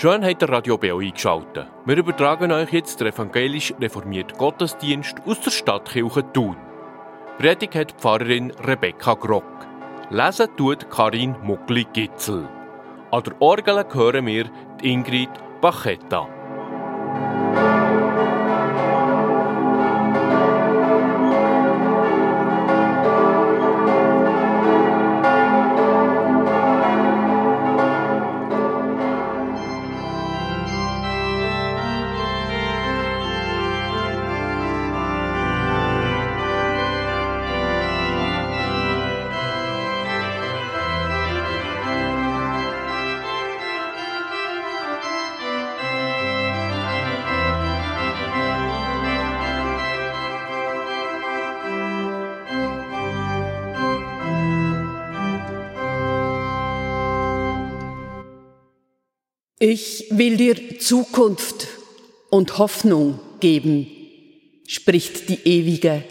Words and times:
Schön 0.00 0.24
habt 0.24 0.42
ihr 0.42 0.48
Radio 0.48 0.78
BO 0.78 1.00
eingeschaltet. 1.00 1.66
Wir 1.84 1.96
übertragen 1.96 2.52
euch 2.52 2.72
jetzt 2.72 3.00
den 3.00 3.08
evangelisch 3.08 3.74
reformierten 3.80 4.38
Gottesdienst 4.38 5.16
aus 5.26 5.40
der 5.40 5.50
Stadtkirche 5.50 6.32
Thun. 6.32 6.56
Predigt 7.36 7.74
hat 7.74 8.00
Pfarrerin 8.00 8.52
Rebecca 8.64 9.14
Grock. 9.14 9.66
Lesen 10.10 10.56
tut 10.56 10.88
Karin 10.88 11.34
Muckli-Gitzel. 11.42 12.48
An 13.10 13.22
der 13.24 13.42
Orgel 13.42 13.84
hören 13.92 14.26
wir 14.26 14.48
Ingrid 14.82 15.30
Bachetta. 15.60 16.28
Ich 59.80 60.06
will 60.10 60.36
dir 60.36 60.80
Zukunft 60.80 61.68
und 62.30 62.58
Hoffnung 62.58 63.20
geben, 63.38 63.86
spricht 64.66 65.28
die 65.28 65.46
ewige 65.46 66.02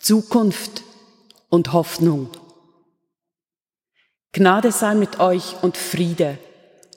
Zukunft 0.00 0.82
und 1.50 1.74
Hoffnung. 1.74 2.30
Gnade 4.32 4.72
sei 4.72 4.94
mit 4.94 5.20
euch 5.20 5.56
und 5.60 5.76
Friede 5.76 6.38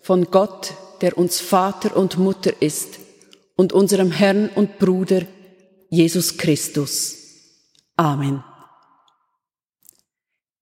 von 0.04 0.32
Gott, 0.32 0.74
der 1.02 1.18
uns 1.18 1.42
Vater 1.42 1.98
und 1.98 2.18
Mutter 2.18 2.62
ist, 2.62 3.00
und 3.58 3.74
unserem 3.74 4.12
Herrn 4.12 4.48
und 4.48 4.80
Bruder 4.80 5.24
Jesus 5.90 6.38
Christus. 6.38 7.18
Amen. 7.98 8.42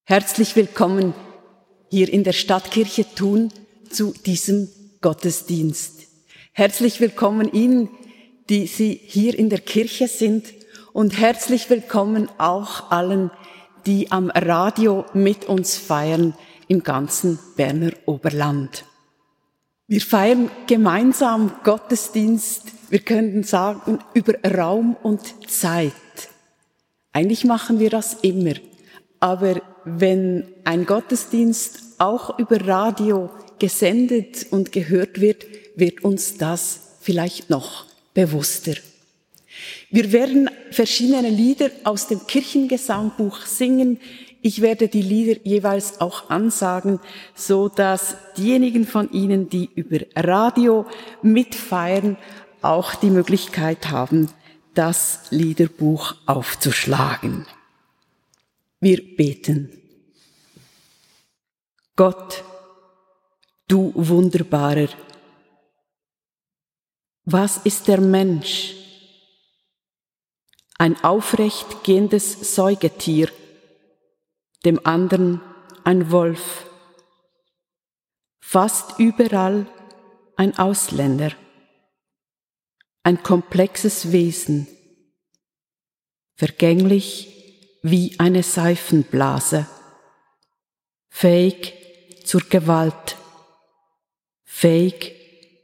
Herzlich 0.06 0.56
willkommen 0.56 1.14
hier 1.92 2.12
in 2.12 2.24
der 2.24 2.34
Stadtkirche 2.34 3.06
Thun 3.14 3.54
zu 3.92 4.12
diesem 4.26 4.68
Gottesdienst. 5.06 6.08
Herzlich 6.52 7.00
willkommen 7.00 7.54
Ihnen, 7.54 7.90
die 8.50 8.66
Sie 8.66 9.00
hier 9.06 9.38
in 9.38 9.52
der 9.52 9.60
Kirche 9.60 10.08
sind 10.08 10.48
und 10.94 11.20
herzlich 11.20 11.70
willkommen 11.70 12.28
auch 12.40 12.90
allen, 12.90 13.30
die 13.86 14.12
am 14.12 14.32
Radio 14.32 15.06
mit 15.14 15.46
uns 15.46 15.78
feiern 15.78 16.34
im 16.68 16.82
ganzen 16.82 17.38
Berner 17.56 17.92
Oberland. 18.08 18.86
Wir 19.86 20.02
feiern 20.02 20.50
gemeinsam 20.66 21.52
Gottesdienst, 21.64 22.64
wir 22.90 22.98
könnten 22.98 23.44
sagen, 23.44 24.00
über 24.16 24.34
Raum 24.58 24.98
und 25.04 25.22
Zeit. 25.48 25.94
Eigentlich 27.14 27.46
machen 27.46 27.78
wir 27.78 27.92
das 27.92 28.16
immer, 28.24 28.56
aber 29.20 29.62
wenn 29.84 30.48
ein 30.64 30.88
Gottesdienst 30.88 32.00
auch 32.00 32.40
über 32.40 32.60
Radio 32.66 33.30
gesendet 33.66 34.46
und 34.52 34.72
gehört 34.72 35.20
wird, 35.22 35.48
wird 35.76 36.04
uns 36.04 36.38
das 36.38 36.98
vielleicht 37.02 37.50
noch 37.50 37.88
bewusster. 38.14 38.76
Wir 39.90 40.12
werden 40.12 40.52
verschiedene 40.70 41.32
Lieder 41.32 41.72
aus 41.84 42.08
dem 42.08 42.28
Kirchengesangbuch 42.28 43.42
singen. 43.48 44.00
Ich 44.44 44.62
werde 44.62 44.88
die 44.88 45.02
Lieder 45.02 45.42
jeweils 45.44 46.00
auch 46.00 46.30
ansagen, 46.30 47.00
so 47.34 47.68
dass 47.68 48.16
diejenigen 48.38 48.86
von 48.86 49.12
Ihnen, 49.12 49.50
die 49.50 49.68
über 49.74 49.98
Radio 50.16 50.86
mitfeiern, 51.24 52.18
auch 52.62 52.94
die 52.94 53.10
Möglichkeit 53.10 53.90
haben, 53.90 54.30
das 54.76 55.22
Liederbuch 55.32 56.14
aufzuschlagen. 56.28 57.48
Wir 58.80 59.02
beten. 59.16 59.72
Gott, 61.96 62.44
du 63.68 63.92
Wunderbarer. 63.96 64.90
Was 67.24 67.58
ist 67.58 67.88
der 67.88 68.02
Mensch? 68.02 68.76
Ein 70.78 71.04
aufrecht 71.04 71.84
gehendes 71.84 72.56
Säugetier, 72.56 73.30
dem 74.66 74.86
anderen 74.86 75.42
ein 75.84 76.12
Wolf, 76.12 76.66
fast 78.42 79.00
überall 79.00 79.66
ein 80.36 80.58
Ausländer, 80.58 81.32
ein 83.04 83.24
komplexes 83.24 84.12
Wesen, 84.12 84.68
vergänglich 86.36 87.80
wie 87.82 88.20
eine 88.20 88.44
Seifenblase, 88.44 89.68
fähig 91.10 91.74
zur 92.26 92.42
Gewalt, 92.42 93.18
fähig 94.58 95.14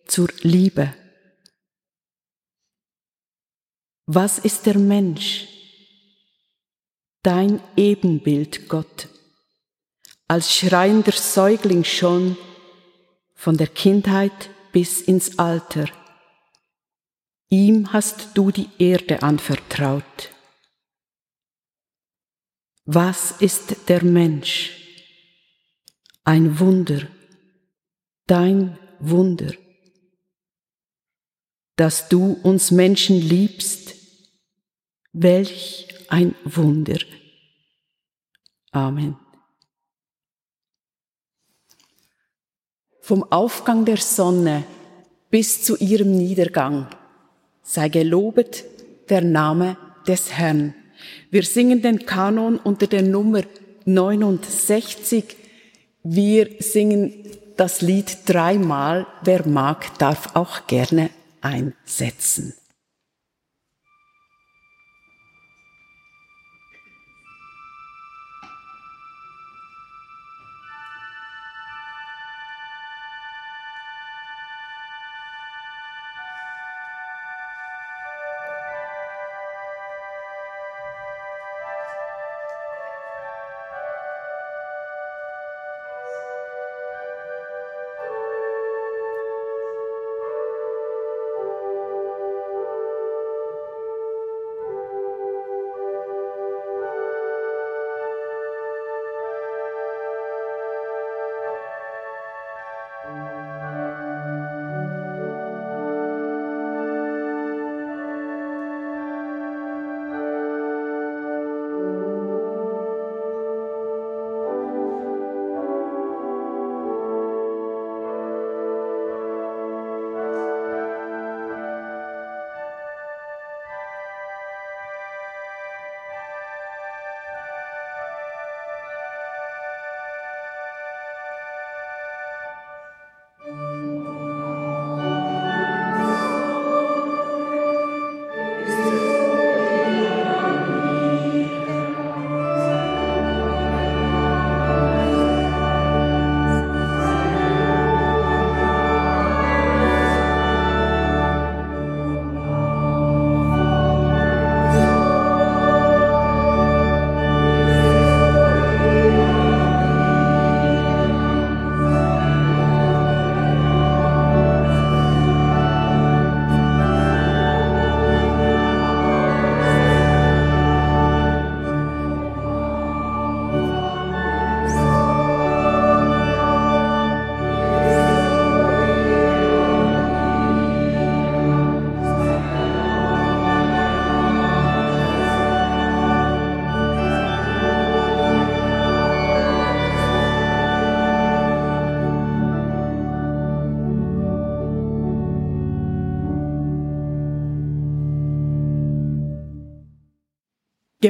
zur 0.05 0.27
Liebe. 0.41 0.93
Was 4.05 4.37
ist 4.37 4.65
der 4.65 4.77
Mensch? 4.77 5.47
Dein 7.23 7.63
Ebenbild, 7.77 8.67
Gott, 8.67 9.07
als 10.27 10.53
schreiender 10.53 11.13
Säugling 11.13 11.85
schon, 11.85 12.35
von 13.33 13.55
der 13.55 13.67
Kindheit 13.67 14.49
bis 14.73 14.99
ins 14.99 15.39
Alter. 15.39 15.85
Ihm 17.47 17.93
hast 17.93 18.31
du 18.33 18.51
die 18.51 18.69
Erde 18.77 19.23
anvertraut. 19.23 20.31
Was 22.83 23.39
ist 23.39 23.87
der 23.87 24.03
Mensch? 24.03 24.73
Ein 26.25 26.59
Wunder, 26.59 27.07
dein 28.31 28.77
Wunder, 29.01 29.51
dass 31.75 32.07
du 32.07 32.39
uns 32.43 32.71
Menschen 32.71 33.17
liebst, 33.19 33.93
welch 35.11 35.89
ein 36.07 36.33
Wunder. 36.45 36.99
Amen. 38.71 39.17
Vom 43.01 43.29
Aufgang 43.29 43.83
der 43.83 43.97
Sonne 43.97 44.63
bis 45.29 45.63
zu 45.63 45.75
ihrem 45.75 46.15
Niedergang 46.15 46.87
sei 47.63 47.89
gelobet 47.89 48.63
der 49.09 49.21
Name 49.21 49.75
des 50.07 50.31
Herrn. 50.31 50.73
Wir 51.31 51.43
singen 51.43 51.81
den 51.81 52.05
Kanon 52.05 52.55
unter 52.55 52.87
der 52.87 53.01
Nummer 53.01 53.43
69. 53.83 55.35
Wir 56.03 56.49
singen 56.59 57.40
das 57.61 57.81
Lied 57.81 58.27
dreimal. 58.27 59.05
Wer 59.21 59.47
mag, 59.47 59.99
darf 59.99 60.29
auch 60.33 60.65
gerne 60.65 61.11
einsetzen. 61.41 62.55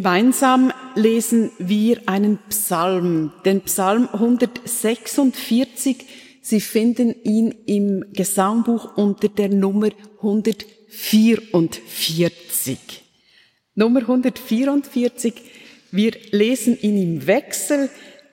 Gemeinsam 0.01 0.73
lesen 0.95 1.51
wir 1.59 2.01
einen 2.07 2.39
Psalm, 2.49 3.31
den 3.45 3.61
Psalm 3.61 4.09
146. 4.11 5.97
Sie 6.41 6.59
finden 6.59 7.13
ihn 7.23 7.53
im 7.67 8.05
Gesangbuch 8.11 8.97
unter 8.97 9.29
der 9.29 9.49
Nummer 9.49 9.89
144. 10.17 12.79
Nummer 13.75 13.99
144. 13.99 15.33
Wir 15.91 16.13
lesen 16.31 16.79
ihn 16.81 16.99
im 16.99 17.27
Wechsel. 17.27 17.91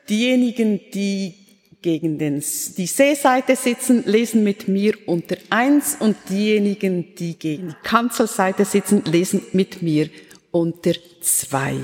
Diejenigen, 0.08 0.80
die 0.94 1.34
gegen 1.82 2.18
den, 2.18 2.42
die 2.78 2.86
Seeseite 2.86 3.56
sitzen, 3.56 4.04
lesen 4.06 4.42
mit 4.42 4.68
mir 4.68 4.94
unter 5.04 5.36
eins 5.50 5.98
und 6.00 6.16
diejenigen, 6.30 7.14
die 7.16 7.38
gegen 7.38 7.68
die 7.68 7.74
Kanzelseite 7.82 8.64
sitzen, 8.64 9.04
lesen 9.04 9.42
mit 9.52 9.82
mir 9.82 10.08
unter 10.58 10.94
zwei. 11.20 11.76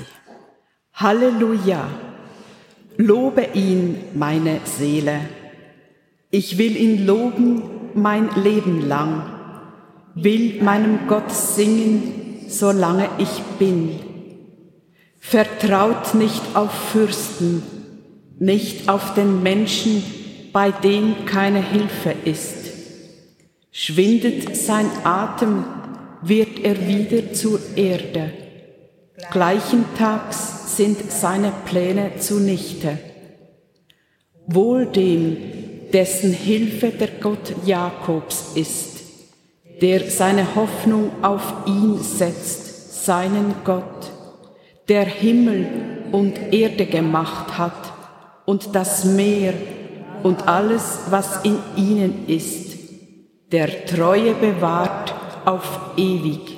Halleluja! 0.94 1.88
Lobe 2.96 3.48
ihn, 3.54 3.96
meine 4.14 4.60
Seele. 4.64 5.20
Ich 6.30 6.58
will 6.58 6.76
ihn 6.76 7.06
loben 7.06 7.62
mein 7.94 8.28
Leben 8.34 8.88
lang, 8.88 9.22
will 10.14 10.60
meinem 10.62 11.06
Gott 11.06 11.30
singen, 11.30 12.46
solange 12.48 13.08
ich 13.18 13.42
bin. 13.58 14.00
Vertraut 15.20 16.14
nicht 16.14 16.42
auf 16.54 16.72
Fürsten, 16.72 17.62
nicht 18.38 18.88
auf 18.88 19.14
den 19.14 19.42
Menschen, 19.42 20.02
bei 20.52 20.72
dem 20.72 21.24
keine 21.26 21.62
Hilfe 21.62 22.14
ist. 22.24 22.58
Schwindet 23.70 24.56
sein 24.56 24.88
Atem, 25.04 25.64
wird 26.22 26.60
er 26.64 26.86
wieder 26.86 27.32
zur 27.32 27.60
Erde. 27.76 28.43
Gleichen 29.30 29.84
Tags 29.96 30.76
sind 30.76 31.12
seine 31.12 31.52
Pläne 31.66 32.16
zunichte. 32.18 32.98
Wohl 34.46 34.86
dem, 34.86 35.36
dessen 35.92 36.32
Hilfe 36.32 36.88
der 36.88 37.08
Gott 37.20 37.54
Jakobs 37.64 38.56
ist, 38.56 39.02
der 39.80 40.10
seine 40.10 40.56
Hoffnung 40.56 41.12
auf 41.22 41.54
ihn 41.64 42.02
setzt, 42.02 43.04
seinen 43.04 43.54
Gott, 43.64 44.10
der 44.88 45.04
Himmel 45.04 45.64
und 46.10 46.52
Erde 46.52 46.86
gemacht 46.86 47.56
hat 47.56 47.92
und 48.46 48.74
das 48.74 49.04
Meer 49.04 49.54
und 50.24 50.48
alles, 50.48 51.02
was 51.10 51.44
in 51.44 51.58
ihnen 51.76 52.26
ist, 52.26 52.76
der 53.52 53.86
Treue 53.86 54.34
bewahrt 54.34 55.14
auf 55.44 55.92
ewig 55.96 56.53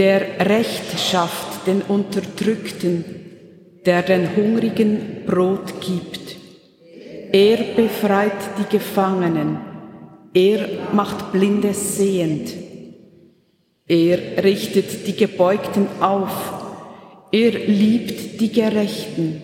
der 0.00 0.48
Recht 0.48 0.98
schafft 0.98 1.66
den 1.66 1.82
Unterdrückten, 1.82 3.04
der 3.84 4.00
den 4.00 4.34
Hungrigen 4.34 5.26
Brot 5.26 5.78
gibt. 5.82 6.36
Er 7.32 7.58
befreit 7.76 8.40
die 8.58 8.78
Gefangenen, 8.78 9.58
er 10.32 10.66
macht 10.94 11.32
Blinde 11.32 11.74
sehend, 11.74 12.54
er 13.86 14.42
richtet 14.42 15.06
die 15.06 15.14
Gebeugten 15.14 15.86
auf, 16.00 17.28
er 17.30 17.50
liebt 17.50 18.40
die 18.40 18.50
Gerechten, 18.50 19.42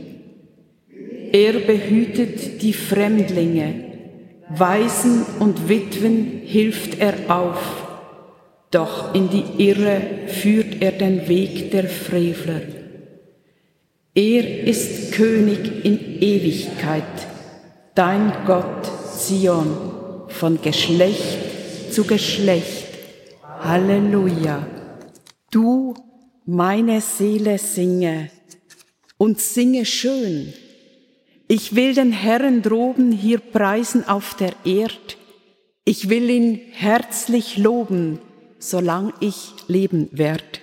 er 1.33 1.53
behütet 1.53 2.63
die 2.63 2.73
Fremdlinge, 2.73 3.75
Waisen 4.49 5.27
und 5.39 5.69
Witwen 5.69 6.41
hilft 6.47 6.99
er 6.99 7.15
auf 7.29 7.86
doch 8.71 9.15
in 9.15 9.31
die 9.31 9.69
Irre 9.69 10.29
führt 10.29 10.83
er 10.83 10.93
den 10.93 11.29
Weg 11.29 11.71
der 11.71 11.89
Frevler. 11.89 12.63
Er 14.15 14.65
ist 14.65 15.13
König 15.13 15.85
in 15.85 16.23
Ewigkeit, 16.23 17.05
dein 17.95 18.33
Gott 18.47 18.91
Zion, 19.17 20.27
von 20.29 20.61
Geschlecht 20.61 21.93
zu 21.93 22.05
Geschlecht. 22.05 22.89
Halleluja. 23.61 24.67
Du, 25.51 25.95
meine 26.45 27.01
Seele, 27.01 27.59
singe 27.59 28.31
und 29.19 29.41
singe 29.41 29.85
schön. 29.85 30.53
Ich 31.49 31.77
will 31.77 31.95
den 31.95 32.13
Herrn 32.13 32.63
droben 32.63 33.13
hier 33.13 33.39
preisen 33.39 34.07
auf 34.09 34.35
der 34.35 34.53
Erd. 34.65 35.17
Ich 35.85 36.09
will 36.09 36.29
ihn 36.29 36.61
herzlich 36.73 37.57
loben 37.57 38.19
solang 38.59 39.13
ich 39.21 39.55
leben 39.69 40.09
werd. 40.13 40.61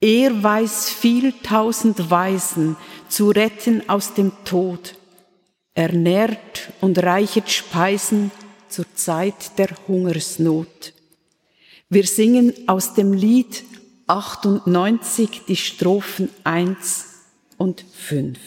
Er 0.00 0.42
weiß 0.42 0.90
viel 0.90 1.32
tausend 1.42 2.10
Weisen 2.10 2.76
zu 3.08 3.30
retten 3.30 3.88
aus 3.88 4.14
dem 4.14 4.32
Tod. 4.44 4.96
Er 5.74 5.92
nährt 5.92 6.72
und 6.80 6.98
reichet 7.02 7.50
Speisen 7.50 8.30
zur 8.68 8.86
Zeit 8.94 9.58
der 9.58 9.68
Hungersnot. 9.86 10.92
Wir 11.88 12.04
singen 12.04 12.52
aus 12.66 12.94
dem 12.94 13.12
Lied 13.12 13.64
98 14.06 15.42
die 15.46 15.56
Strophen 15.56 16.30
1 16.42 17.06
und 17.58 17.84
5. 17.92 18.38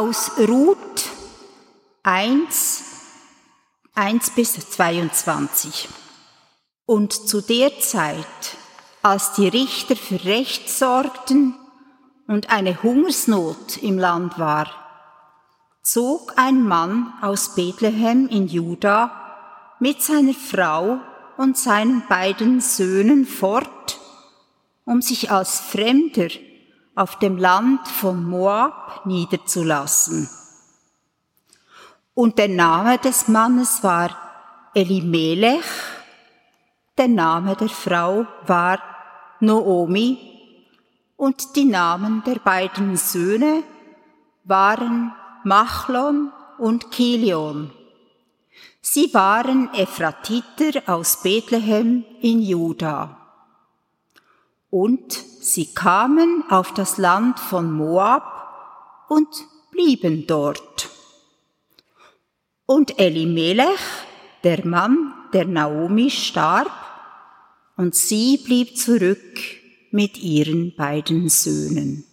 aus 0.00 0.30
Ruth 0.38 1.10
1, 2.04 2.84
1 3.94 4.30
bis 4.30 4.54
22. 4.70 5.90
Und 6.86 7.12
zu 7.12 7.42
der 7.42 7.78
Zeit, 7.80 8.56
als 9.02 9.34
die 9.34 9.46
Richter 9.46 9.96
für 9.96 10.24
Recht 10.24 10.70
sorgten 10.70 11.54
und 12.26 12.48
eine 12.48 12.82
Hungersnot 12.82 13.76
im 13.82 13.98
Land 13.98 14.38
war, 14.38 14.70
zog 15.82 16.32
ein 16.36 16.62
Mann 16.62 17.12
aus 17.20 17.54
Bethlehem 17.54 18.26
in 18.28 18.48
Juda 18.48 19.76
mit 19.80 20.00
seiner 20.00 20.32
Frau 20.32 20.98
und 21.36 21.58
seinen 21.58 22.06
beiden 22.08 22.62
Söhnen 22.62 23.26
fort, 23.26 24.00
um 24.86 25.02
sich 25.02 25.30
als 25.30 25.60
Fremder 25.60 26.30
auf 27.00 27.18
dem 27.18 27.38
Land 27.38 27.88
von 27.88 28.22
Moab 28.22 29.06
niederzulassen. 29.06 30.28
Und 32.12 32.36
der 32.36 32.48
Name 32.48 32.98
des 32.98 33.26
Mannes 33.26 33.82
war 33.82 34.10
Elimelech, 34.74 35.64
der 36.98 37.08
Name 37.08 37.56
der 37.56 37.70
Frau 37.70 38.26
war 38.46 38.80
Noomi 39.40 40.18
und 41.16 41.56
die 41.56 41.64
Namen 41.64 42.22
der 42.26 42.34
beiden 42.34 42.98
Söhne 42.98 43.62
waren 44.44 45.14
Machlon 45.42 46.30
und 46.58 46.90
Kilion. 46.90 47.70
Sie 48.82 49.14
waren 49.14 49.72
Ephratiter 49.72 50.82
aus 50.84 51.22
Bethlehem 51.22 52.04
in 52.20 52.42
Juda. 52.42 53.16
Und 54.68 55.29
sie 55.40 55.74
kamen 55.74 56.44
auf 56.48 56.72
das 56.74 56.98
Land 56.98 57.40
von 57.40 57.72
Moab 57.72 58.24
und 59.08 59.28
blieben 59.70 60.26
dort. 60.26 60.90
Und 62.66 62.98
Elimelech, 62.98 63.80
der 64.44 64.66
Mann 64.66 65.14
der 65.32 65.46
Naomi, 65.46 66.10
starb, 66.10 66.70
und 67.76 67.94
sie 67.94 68.38
blieb 68.38 68.76
zurück 68.76 69.38
mit 69.90 70.18
ihren 70.18 70.74
beiden 70.76 71.28
Söhnen. 71.28 72.04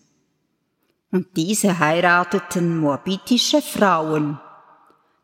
Und 1.12 1.36
diese 1.36 1.80
heirateten 1.80 2.80
moabitische 2.80 3.62
Frauen. 3.62 4.40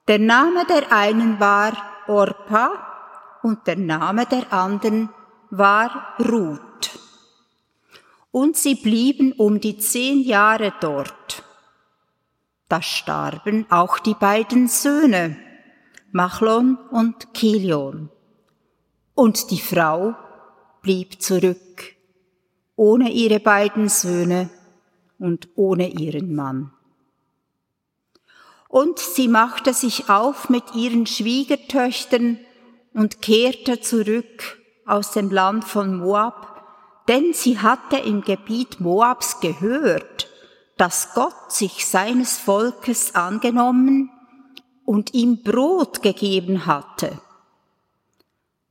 Der 0.07 0.19
Name 0.19 0.65
der 0.65 0.91
einen 0.91 1.39
war 1.39 1.73
Orpa 2.07 2.71
und 3.41 3.65
der 3.67 3.77
Name 3.77 4.25
der 4.25 4.51
anderen 4.51 5.09
war 5.49 6.15
Ruth. 6.19 6.72
Und 8.33 8.57
sie 8.57 8.73
blieben 8.73 9.31
um 9.33 9.59
die 9.59 9.77
zehn 9.77 10.19
Jahre 10.19 10.73
dort. 10.81 11.43
Da 12.67 12.81
starben 12.81 13.67
auch 13.69 13.99
die 13.99 14.15
beiden 14.15 14.67
Söhne, 14.67 15.37
Machlon 16.11 16.79
und 16.89 17.35
Kilion. 17.35 18.09
Und 19.13 19.51
die 19.51 19.59
Frau 19.59 20.15
blieb 20.81 21.21
zurück, 21.21 21.95
ohne 22.75 23.11
ihre 23.11 23.39
beiden 23.39 23.87
Söhne 23.87 24.49
und 25.19 25.49
ohne 25.55 25.89
ihren 25.89 26.33
Mann. 26.33 26.71
Und 28.67 28.97
sie 28.97 29.27
machte 29.27 29.75
sich 29.75 30.09
auf 30.09 30.49
mit 30.49 30.73
ihren 30.73 31.05
Schwiegertöchtern 31.05 32.39
und 32.95 33.21
kehrte 33.21 33.79
zurück 33.79 34.59
aus 34.87 35.11
dem 35.11 35.29
Land 35.29 35.65
von 35.65 35.97
Moab, 35.97 36.52
denn 37.07 37.33
sie 37.33 37.59
hatte 37.59 37.97
im 37.97 38.21
Gebiet 38.21 38.79
Moabs 38.79 39.39
gehört, 39.39 40.29
dass 40.77 41.13
Gott 41.13 41.51
sich 41.51 41.85
seines 41.85 42.37
Volkes 42.37 43.15
angenommen 43.15 44.09
und 44.85 45.13
ihm 45.13 45.43
Brot 45.43 46.01
gegeben 46.01 46.65
hatte 46.65 47.19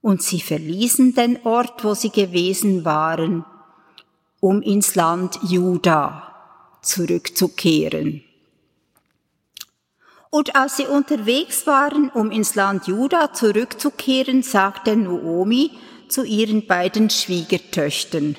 und 0.03 0.21
sie 0.21 0.41
verließen 0.41 1.15
den 1.15 1.47
Ort, 1.47 1.85
wo 1.85 1.95
sie 1.95 2.11
gewesen 2.11 2.85
waren, 2.85 3.45
um 4.41 4.61
ins 4.61 4.97
Land 4.97 5.39
Juda 5.45 6.35
zurückzukehren. 6.83 8.25
Und 10.29 10.57
als 10.57 10.77
sie 10.77 10.87
unterwegs 10.87 11.67
waren, 11.67 12.11
um 12.11 12.31
ins 12.31 12.57
Land 12.57 12.89
Juda 12.89 13.33
zurückzukehren, 13.33 14.43
sagte 14.43 14.97
Noomi 14.97 15.71
zu 16.12 16.25
ihren 16.25 16.66
beiden 16.66 17.11
Schwiegertöchtern, 17.11 18.37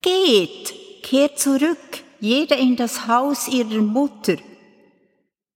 Geht, 0.00 0.74
kehrt 1.02 1.38
zurück, 1.38 1.78
jeder 2.18 2.56
in 2.56 2.74
das 2.74 3.06
Haus 3.06 3.46
ihrer 3.46 3.82
Mutter, 3.82 4.36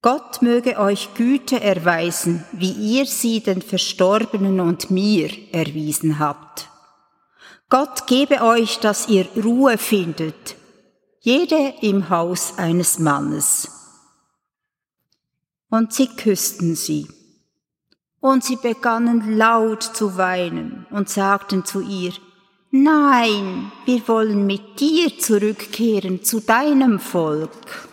Gott 0.02 0.40
möge 0.40 0.78
euch 0.78 1.14
Güte 1.14 1.60
erweisen, 1.60 2.44
wie 2.52 2.70
ihr 2.70 3.06
sie 3.06 3.40
den 3.40 3.60
Verstorbenen 3.60 4.60
und 4.60 4.88
mir 4.88 5.30
erwiesen 5.50 6.20
habt. 6.20 6.68
Gott 7.68 8.06
gebe 8.06 8.40
euch, 8.42 8.78
dass 8.78 9.08
ihr 9.08 9.26
Ruhe 9.42 9.78
findet, 9.78 10.54
jede 11.18 11.74
im 11.80 12.08
Haus 12.08 12.56
eines 12.56 13.00
Mannes. 13.00 13.68
Und 15.70 15.92
sie 15.92 16.06
küssten 16.06 16.76
sie. 16.76 17.08
Und 18.26 18.42
sie 18.42 18.56
begannen 18.56 19.38
laut 19.38 19.84
zu 19.84 20.16
weinen 20.16 20.84
und 20.90 21.08
sagten 21.08 21.64
zu 21.64 21.80
ihr, 21.80 22.12
Nein, 22.72 23.70
wir 23.84 24.08
wollen 24.08 24.46
mit 24.46 24.80
dir 24.80 25.16
zurückkehren 25.16 26.24
zu 26.24 26.40
deinem 26.40 26.98
Volk. 26.98 27.88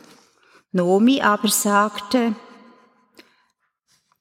Nomi 0.72 1.22
aber 1.22 1.50
sagte, 1.50 2.36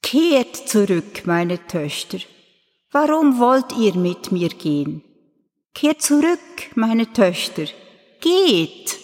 Kehrt 0.02 0.54
zurück, 0.54 1.22
meine 1.24 1.66
Töchter. 1.66 2.18
Warum 2.90 3.38
wollt 3.38 3.72
ihr 3.78 3.94
mit 3.94 4.32
mir 4.32 4.50
gehen? 4.50 5.02
Kehrt 5.72 6.02
zurück, 6.02 6.40
meine 6.74 7.10
Töchter. 7.14 7.64
Geht, 8.20 8.98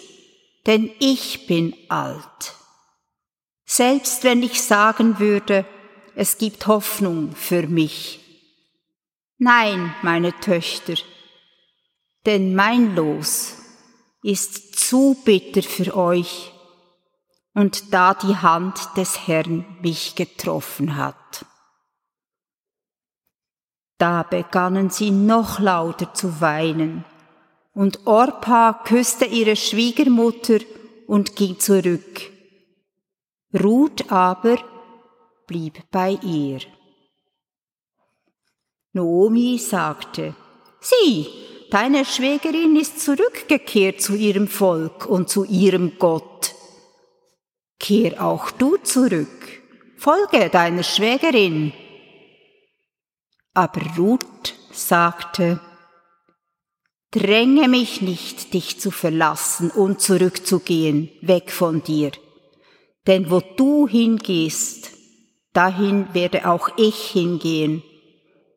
denn 0.67 0.91
ich 0.99 1.47
bin 1.47 1.75
alt. 1.88 2.55
Selbst 3.65 4.25
wenn 4.25 4.43
ich 4.43 4.61
sagen 4.61 5.19
würde, 5.19 5.65
es 6.19 6.37
gibt 6.37 6.67
Hoffnung 6.67 7.31
für 7.37 7.69
mich. 7.69 8.19
Nein, 9.39 9.95
meine 10.03 10.33
Töchter, 10.41 10.95
denn 12.27 12.57
mein 12.57 12.97
Los 12.97 13.55
ist 14.25 14.81
zu 14.81 15.17
bitter 15.25 15.63
für 15.63 15.97
euch 15.97 16.53
und 17.55 17.95
da 17.95 18.15
die 18.15 18.35
Hand 18.35 18.81
des 18.97 19.29
Herrn 19.29 19.65
mich 19.81 20.17
getroffen 20.17 20.97
hat. 20.97 21.47
Da 23.97 24.25
begannen 24.25 24.91
sie 24.91 25.13
noch 25.13 25.61
lauter 25.61 26.13
zu 26.15 26.41
weinen, 26.41 27.05
und 27.75 28.09
Orpa 28.09 28.73
küsste 28.73 29.25
ihre 29.25 29.55
Schwiegermutter 29.55 30.59
und 31.07 31.37
ging 31.37 31.61
zurück. 31.61 32.23
Ruth 33.55 34.11
aber 34.11 34.59
blieb 35.49 35.83
bei 35.90 36.17
ihr. 36.23 36.61
Noomi 38.93 39.59
sagte, 39.59 40.37
Sieh, 40.81 41.26
deine 41.71 42.05
Schwägerin 42.05 42.76
ist 42.76 43.00
zurückgekehrt 43.00 44.00
zu 44.00 44.14
ihrem 44.14 44.47
Volk 44.47 45.07
und 45.07 45.28
zu 45.28 45.45
ihrem 45.45 45.99
Gott 45.99 46.38
kehr 47.78 48.23
auch 48.23 48.50
du 48.50 48.76
zurück, 48.78 49.62
folge 49.97 50.50
deiner 50.50 50.83
Schwägerin. 50.83 51.73
Aber 53.55 53.81
Ruth 53.97 54.55
sagte, 54.73 55.61
Dränge 57.11 57.69
mich 57.69 58.02
nicht, 58.02 58.52
dich 58.52 58.78
zu 58.78 58.90
verlassen 58.90 59.71
und 59.71 60.02
zurückzugehen, 60.02 61.11
weg 61.23 61.50
von 61.50 61.83
dir. 61.83 62.12
Denn 63.07 63.31
wo 63.31 63.40
du 63.40 63.88
hingehst, 63.88 64.90
dahin 65.52 66.12
werde 66.14 66.49
auch 66.49 66.71
ich 66.76 67.09
hingehen. 67.11 67.83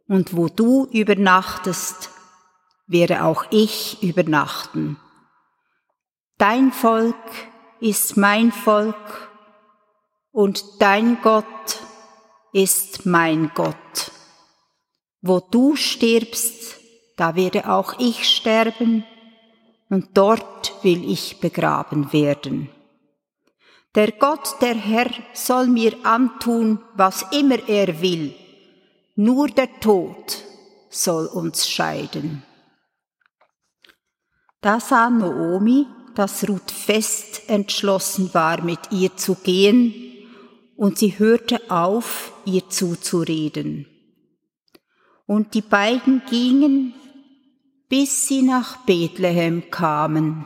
Und 0.08 0.36
wo 0.36 0.48
du 0.48 0.88
übernachtest, 0.92 2.10
werde 2.88 3.24
auch 3.24 3.46
ich 3.50 4.04
übernachten. 4.04 4.98
Dein 6.38 6.72
Volk 6.72 7.16
ist 7.80 8.18
mein 8.18 8.52
Volk 8.52 9.32
und 10.32 10.82
dein 10.82 11.22
Gott 11.22 11.46
ist 12.52 13.06
mein 13.06 13.52
Gott. 13.54 14.12
Wo 15.22 15.40
du 15.40 15.76
stirbst, 15.76 16.80
da 17.16 17.36
werde 17.36 17.70
auch 17.70 18.00
ich 18.00 18.28
sterben 18.28 19.06
und 19.90 20.18
dort 20.18 20.84
will 20.84 21.10
ich 21.10 21.40
begraben 21.40 22.12
werden. 22.12 22.70
Der 23.96 24.12
Gott, 24.14 24.56
der 24.62 24.76
Herr, 24.76 25.12
soll 25.34 25.68
mir 25.68 25.94
antun, 26.04 26.80
was 26.96 27.26
immer 27.32 27.68
er 27.68 28.02
will. 28.02 28.34
Nur 29.16 29.48
der 29.50 29.80
Tod 29.82 30.44
soll 30.90 31.26
uns 31.26 31.70
scheiden. 31.70 32.44
Da 34.62 34.80
sah 34.80 35.10
Noomi, 35.10 35.88
dass 36.16 36.48
Ruth 36.48 36.72
fest 36.72 37.50
entschlossen 37.50 38.34
war, 38.34 38.62
mit 38.62 38.80
ihr 38.92 39.18
zu 39.18 39.36
gehen, 39.36 39.94
und 40.78 40.98
sie 40.98 41.20
hörte 41.20 41.70
auf, 41.70 42.34
ihr 42.46 42.70
zuzureden. 42.70 43.88
Und 45.26 45.54
die 45.54 45.62
beiden 45.62 46.22
gingen, 46.30 46.94
bis 47.90 48.28
sie 48.28 48.42
nach 48.42 48.78
Bethlehem 48.86 49.70
kamen. 49.70 50.46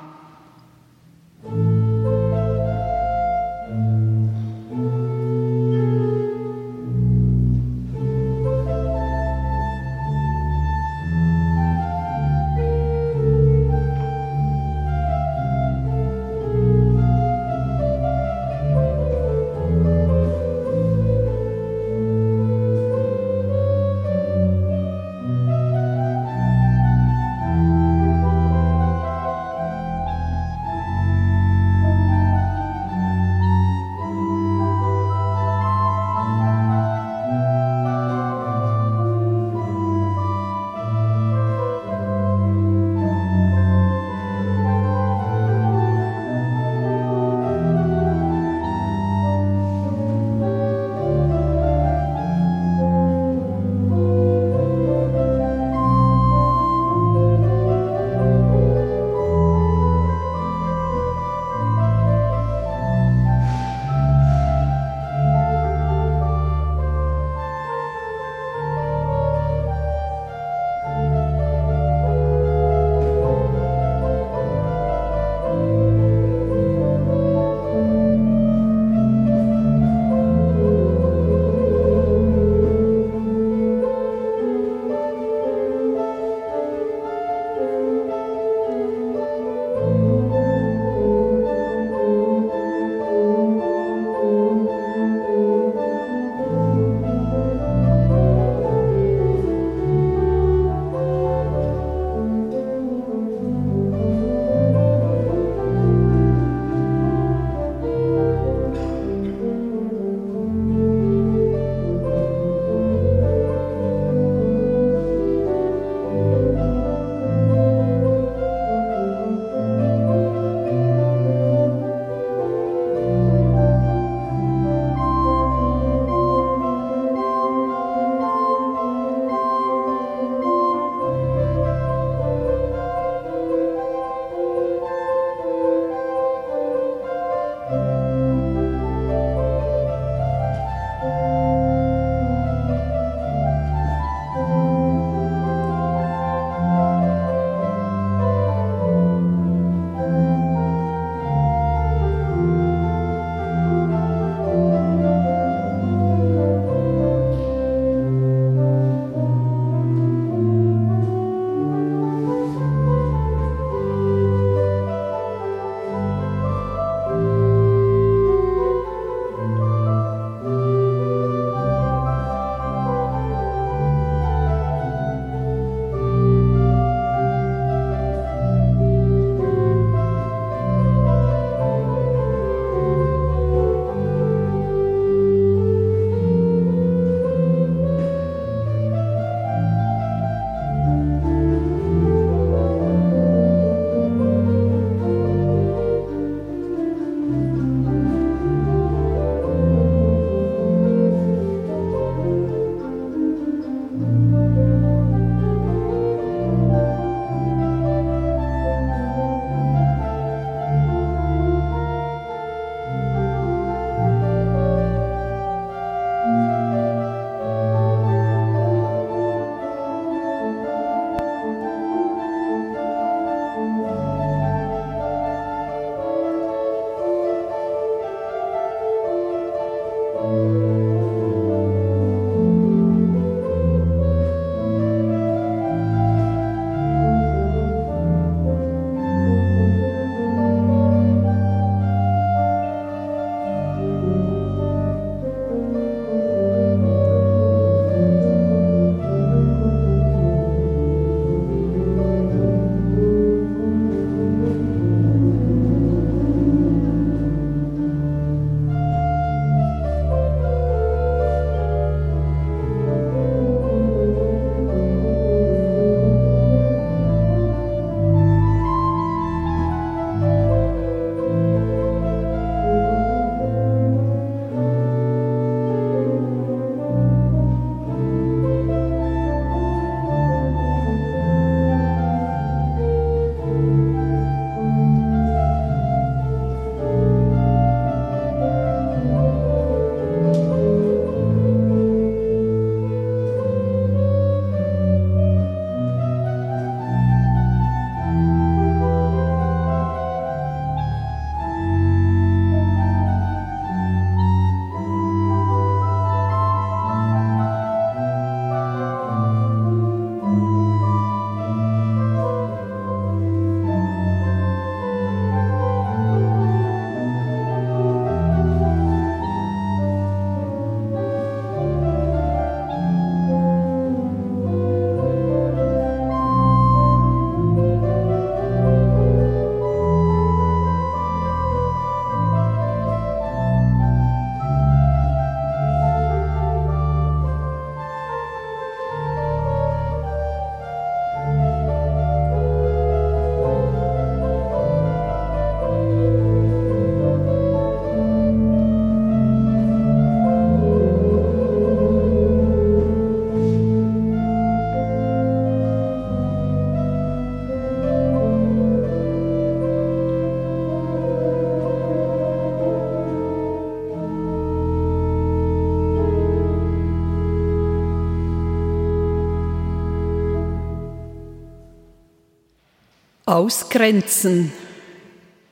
Ausgrenzen. 373.26 374.54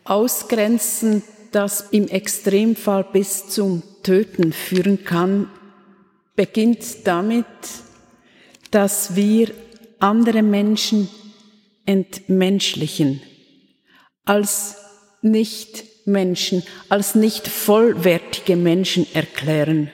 Ausgrenzen, 0.04 1.24
das 1.52 1.82
im 1.92 2.08
Extremfall 2.08 3.04
bis 3.04 3.48
zum 3.50 3.82
Töten 4.04 4.54
führen 4.54 5.04
kann, 5.06 5.50
beginnt 6.36 7.08
damit, 7.08 7.46
dass 8.70 9.16
wir 9.16 9.52
andere 10.00 10.44
Menschen 10.44 11.10
entmenschlichen, 11.86 13.22
als 14.26 14.76
Nicht-Menschen, 15.22 16.64
als 16.90 17.16
nicht 17.16 17.48
vollwertige 17.48 18.56
Menschen 18.56 19.08
erklären. 19.16 19.90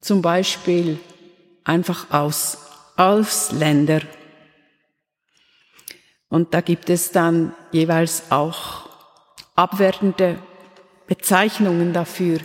Zum 0.00 0.22
Beispiel 0.22 0.98
einfach 1.64 2.10
aus 2.10 2.58
Ausländer 2.96 4.00
und 6.28 6.52
da 6.52 6.60
gibt 6.60 6.90
es 6.90 7.10
dann 7.10 7.54
jeweils 7.72 8.30
auch 8.30 8.88
abwertende 9.54 10.38
Bezeichnungen 11.06 11.92
dafür. 11.92 12.38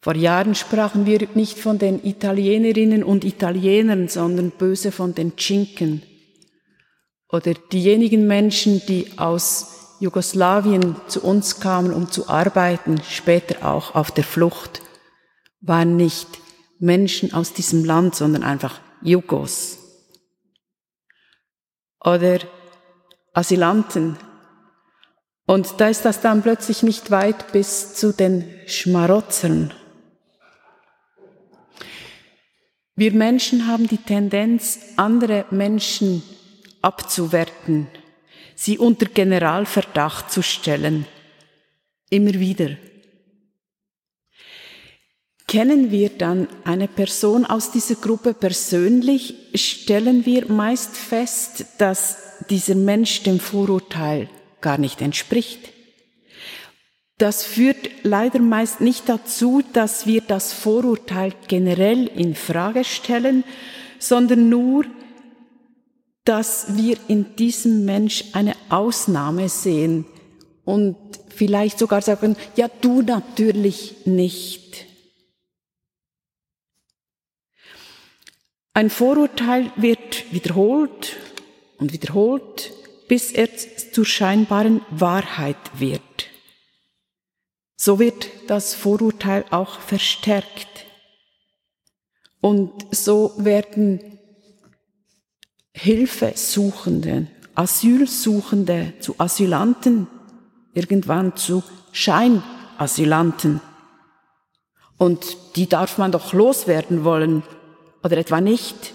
Vor 0.00 0.14
Jahren 0.14 0.54
sprachen 0.54 1.04
wir 1.04 1.28
nicht 1.34 1.58
von 1.58 1.78
den 1.78 2.02
Italienerinnen 2.04 3.04
und 3.04 3.24
Italienern, 3.24 4.08
sondern 4.08 4.50
böse 4.50 4.92
von 4.92 5.14
den 5.14 5.36
Chinken. 5.36 6.02
Oder 7.28 7.54
diejenigen 7.54 8.26
Menschen, 8.26 8.80
die 8.86 9.18
aus 9.18 9.96
Jugoslawien 10.00 10.96
zu 11.08 11.22
uns 11.22 11.60
kamen, 11.60 11.92
um 11.92 12.10
zu 12.10 12.28
arbeiten, 12.28 13.02
später 13.06 13.68
auch 13.68 13.94
auf 13.94 14.10
der 14.10 14.24
Flucht, 14.24 14.80
waren 15.60 15.96
nicht 15.96 16.28
Menschen 16.78 17.34
aus 17.34 17.52
diesem 17.52 17.84
Land, 17.84 18.14
sondern 18.14 18.42
einfach 18.42 18.80
Jugos 19.02 19.79
oder 22.04 22.38
Asylanten. 23.32 24.16
Und 25.46 25.80
da 25.80 25.88
ist 25.88 26.04
das 26.04 26.20
dann 26.20 26.42
plötzlich 26.42 26.82
nicht 26.82 27.10
weit 27.10 27.52
bis 27.52 27.94
zu 27.94 28.12
den 28.12 28.44
Schmarotzern. 28.66 29.74
Wir 32.94 33.12
Menschen 33.12 33.66
haben 33.66 33.88
die 33.88 33.98
Tendenz, 33.98 34.78
andere 34.96 35.46
Menschen 35.50 36.22
abzuwerten, 36.82 37.88
sie 38.54 38.78
unter 38.78 39.06
Generalverdacht 39.06 40.30
zu 40.30 40.42
stellen. 40.42 41.06
Immer 42.10 42.34
wieder. 42.34 42.76
Kennen 45.50 45.90
wir 45.90 46.10
dann 46.10 46.46
eine 46.62 46.86
Person 46.86 47.44
aus 47.44 47.72
dieser 47.72 47.96
Gruppe 47.96 48.34
persönlich, 48.34 49.34
stellen 49.52 50.24
wir 50.24 50.46
meist 50.46 50.96
fest, 50.96 51.64
dass 51.78 52.18
dieser 52.48 52.76
Mensch 52.76 53.24
dem 53.24 53.40
Vorurteil 53.40 54.28
gar 54.60 54.78
nicht 54.78 55.02
entspricht. 55.02 55.58
Das 57.18 57.42
führt 57.42 57.90
leider 58.04 58.38
meist 58.38 58.80
nicht 58.80 59.08
dazu, 59.08 59.60
dass 59.72 60.06
wir 60.06 60.20
das 60.20 60.52
Vorurteil 60.52 61.32
generell 61.48 62.06
in 62.06 62.36
Frage 62.36 62.84
stellen, 62.84 63.42
sondern 63.98 64.50
nur, 64.50 64.84
dass 66.24 66.76
wir 66.76 66.96
in 67.08 67.34
diesem 67.34 67.84
Mensch 67.84 68.22
eine 68.34 68.54
Ausnahme 68.68 69.48
sehen 69.48 70.04
und 70.64 70.96
vielleicht 71.28 71.80
sogar 71.80 72.02
sagen, 72.02 72.36
ja, 72.54 72.70
du 72.80 73.02
natürlich 73.02 73.96
nicht. 74.04 74.89
Ein 78.72 78.88
Vorurteil 78.88 79.72
wird 79.76 80.32
wiederholt 80.32 81.16
und 81.78 81.92
wiederholt, 81.92 82.72
bis 83.08 83.32
er 83.32 83.48
zur 83.56 84.04
scheinbaren 84.04 84.82
Wahrheit 84.90 85.56
wird. 85.74 86.28
So 87.76 87.98
wird 87.98 88.30
das 88.46 88.74
Vorurteil 88.74 89.44
auch 89.50 89.80
verstärkt. 89.80 90.86
Und 92.40 92.86
so 92.94 93.32
werden 93.38 94.18
Hilfesuchende, 95.72 97.26
Asylsuchende 97.54 98.92
zu 99.00 99.16
Asylanten, 99.18 100.06
irgendwann 100.74 101.36
zu 101.36 101.64
Scheinasylanten. 101.90 103.60
Und 104.96 105.56
die 105.56 105.68
darf 105.68 105.98
man 105.98 106.12
doch 106.12 106.32
loswerden 106.32 107.02
wollen, 107.02 107.42
oder 108.02 108.16
etwa 108.16 108.40
nicht. 108.40 108.94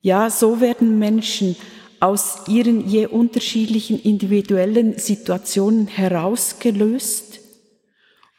Ja, 0.00 0.30
so 0.30 0.60
werden 0.60 0.98
Menschen 0.98 1.56
aus 2.00 2.46
ihren 2.46 2.88
je 2.88 3.06
unterschiedlichen 3.06 4.00
individuellen 4.00 4.98
Situationen 4.98 5.88
herausgelöst 5.88 7.40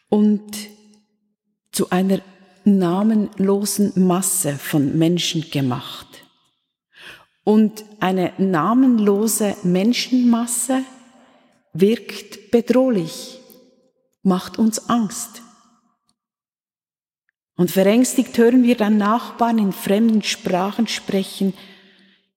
und 0.07 0.41
zu 1.71 1.89
einer 1.89 2.21
namenlosen 2.63 3.91
Masse 4.07 4.53
von 4.53 4.97
Menschen 4.97 5.49
gemacht. 5.49 6.07
Und 7.43 7.83
eine 7.99 8.33
namenlose 8.37 9.55
Menschenmasse 9.63 10.83
wirkt 11.73 12.51
bedrohlich, 12.51 13.39
macht 14.23 14.59
uns 14.59 14.89
Angst. 14.89 15.41
Und 17.59 17.71
verängstigt 17.71 18.37
hören 18.37 18.63
wir 18.63 18.77
dann 18.77 18.97
Nachbarn 18.97 19.57
in 19.57 19.73
fremden 19.73 20.23
Sprachen 20.23 20.87
sprechen. 20.87 21.53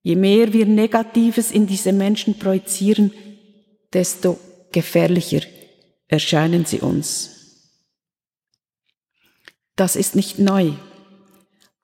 Je 0.03 0.17
mehr 0.17 0.53
wir 0.53 0.67
Negatives 0.67 1.53
in 1.53 1.69
diese 1.69 1.93
Menschen 1.93 2.41
projizieren, 2.41 3.13
desto 3.93 4.37
gefährlicher 4.73 5.43
erscheinen 6.09 6.65
sie 6.65 6.81
uns. 6.81 7.71
Das 9.77 9.95
ist 9.95 10.17
nicht 10.17 10.41
neu. 10.41 10.73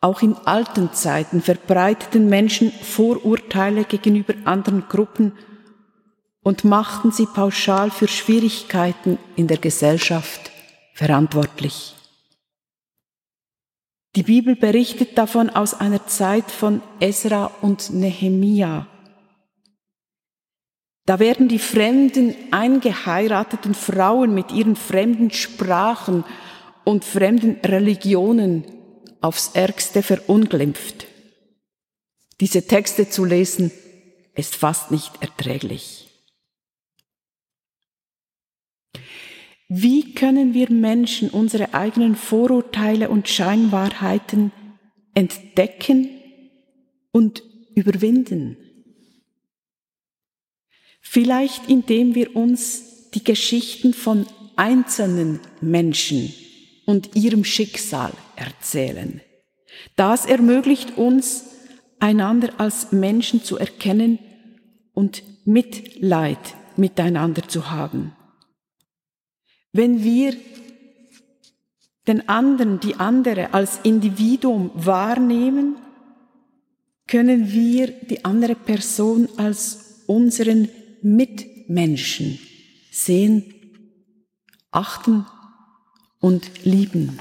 Auch 0.01 0.21
in 0.21 0.35
alten 0.35 0.93
Zeiten 0.93 1.41
verbreiteten 1.41 2.29
Menschen 2.29 2.73
Vorurteile 2.73 3.85
gegenüber 3.85 4.35
anderen 4.47 4.89
Gruppen 4.89 5.31
und 6.43 6.65
machten 6.65 7.13
sie 7.13 7.27
pauschal 7.27 7.93
für 7.93 8.09
Schwierigkeiten 8.09 9.17
in 9.37 9.47
der 9.47 9.59
Gesellschaft 9.59 10.51
verantwortlich. 10.93 11.95
Die 14.19 14.25
Bibel 14.25 14.57
berichtet 14.57 15.17
davon 15.17 15.49
aus 15.49 15.75
einer 15.75 16.09
Zeit 16.09 16.51
von 16.51 16.83
Esra 16.99 17.53
und 17.63 17.91
Nehemia. 17.91 18.89
Da 21.07 21.21
werden 21.21 21.47
die 21.47 21.61
fremden 21.61 22.35
eingeheirateten 22.51 23.75
Frauen 23.75 24.35
mit 24.35 24.51
ihren 24.51 24.75
fremden 24.75 25.31
Sprachen 25.31 26.25
und 26.83 27.05
fremden 27.05 27.61
Religionen 27.65 28.65
aufs 29.21 29.53
ärgste 29.55 30.03
verunglimpft. 30.03 31.07
Diese 32.41 32.67
Texte 32.67 33.09
zu 33.09 33.25
lesen 33.25 33.71
ist 34.35 34.57
fast 34.57 34.91
nicht 34.91 35.13
erträglich. 35.23 36.08
Wie 39.69 40.15
können 40.15 40.55
wir 40.55 40.71
Menschen 40.71 41.29
unsere 41.29 41.75
eigenen 41.75 42.17
Vorurteile 42.17 43.11
und 43.11 43.29
Scheinwahrheiten 43.29 44.51
entdecken 45.15 46.09
und 47.13 47.43
überwinden? 47.75 48.57
Vielleicht 51.03 51.69
indem 51.69 52.15
wir 52.15 52.35
uns 52.35 53.11
die 53.11 53.25
Geschichten 53.25 53.93
von 53.93 54.27
einzelnen 54.57 55.41
Menschen 55.61 56.33
und 56.87 57.15
ihrem 57.15 57.45
Schicksal 57.45 58.13
erzählen. 58.37 59.21
Das 59.97 60.25
ermöglicht 60.25 60.97
uns, 60.97 61.45
einander 62.01 62.59
als 62.59 62.93
Menschen 62.93 63.43
zu 63.43 63.59
erkennen 63.59 64.19
und 64.95 65.23
Mitleid 65.45 66.39
miteinander 66.77 67.47
zu 67.49 67.71
haben. 67.71 68.13
Wenn 69.73 70.03
wir 70.03 70.35
den 72.07 72.29
anderen, 72.29 72.81
die 72.81 72.95
andere 72.95 73.53
als 73.53 73.81
Individuum 73.83 74.71
wahrnehmen, 74.75 75.77
können 77.07 77.53
wir 77.53 77.89
die 77.89 78.25
andere 78.25 78.55
Person 78.55 79.29
als 79.37 80.05
unseren 80.07 80.69
Mitmenschen 81.03 82.39
sehen, 82.91 83.55
achten 84.71 85.27
und 86.21 86.65
lieben. 86.65 87.19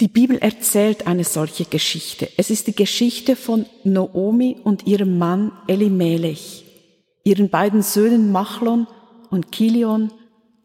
Die 0.00 0.08
Bibel 0.08 0.38
erzählt 0.38 1.06
eine 1.06 1.24
solche 1.24 1.64
Geschichte. 1.64 2.28
Es 2.36 2.50
ist 2.50 2.66
die 2.66 2.74
Geschichte 2.74 3.36
von 3.36 3.66
Noomi 3.84 4.56
und 4.62 4.86
ihrem 4.86 5.18
Mann 5.18 5.52
Elimelech, 5.68 6.64
ihren 7.22 7.48
beiden 7.48 7.82
Söhnen 7.82 8.32
Machlon 8.32 8.88
und 9.34 9.50
Kilion 9.50 10.12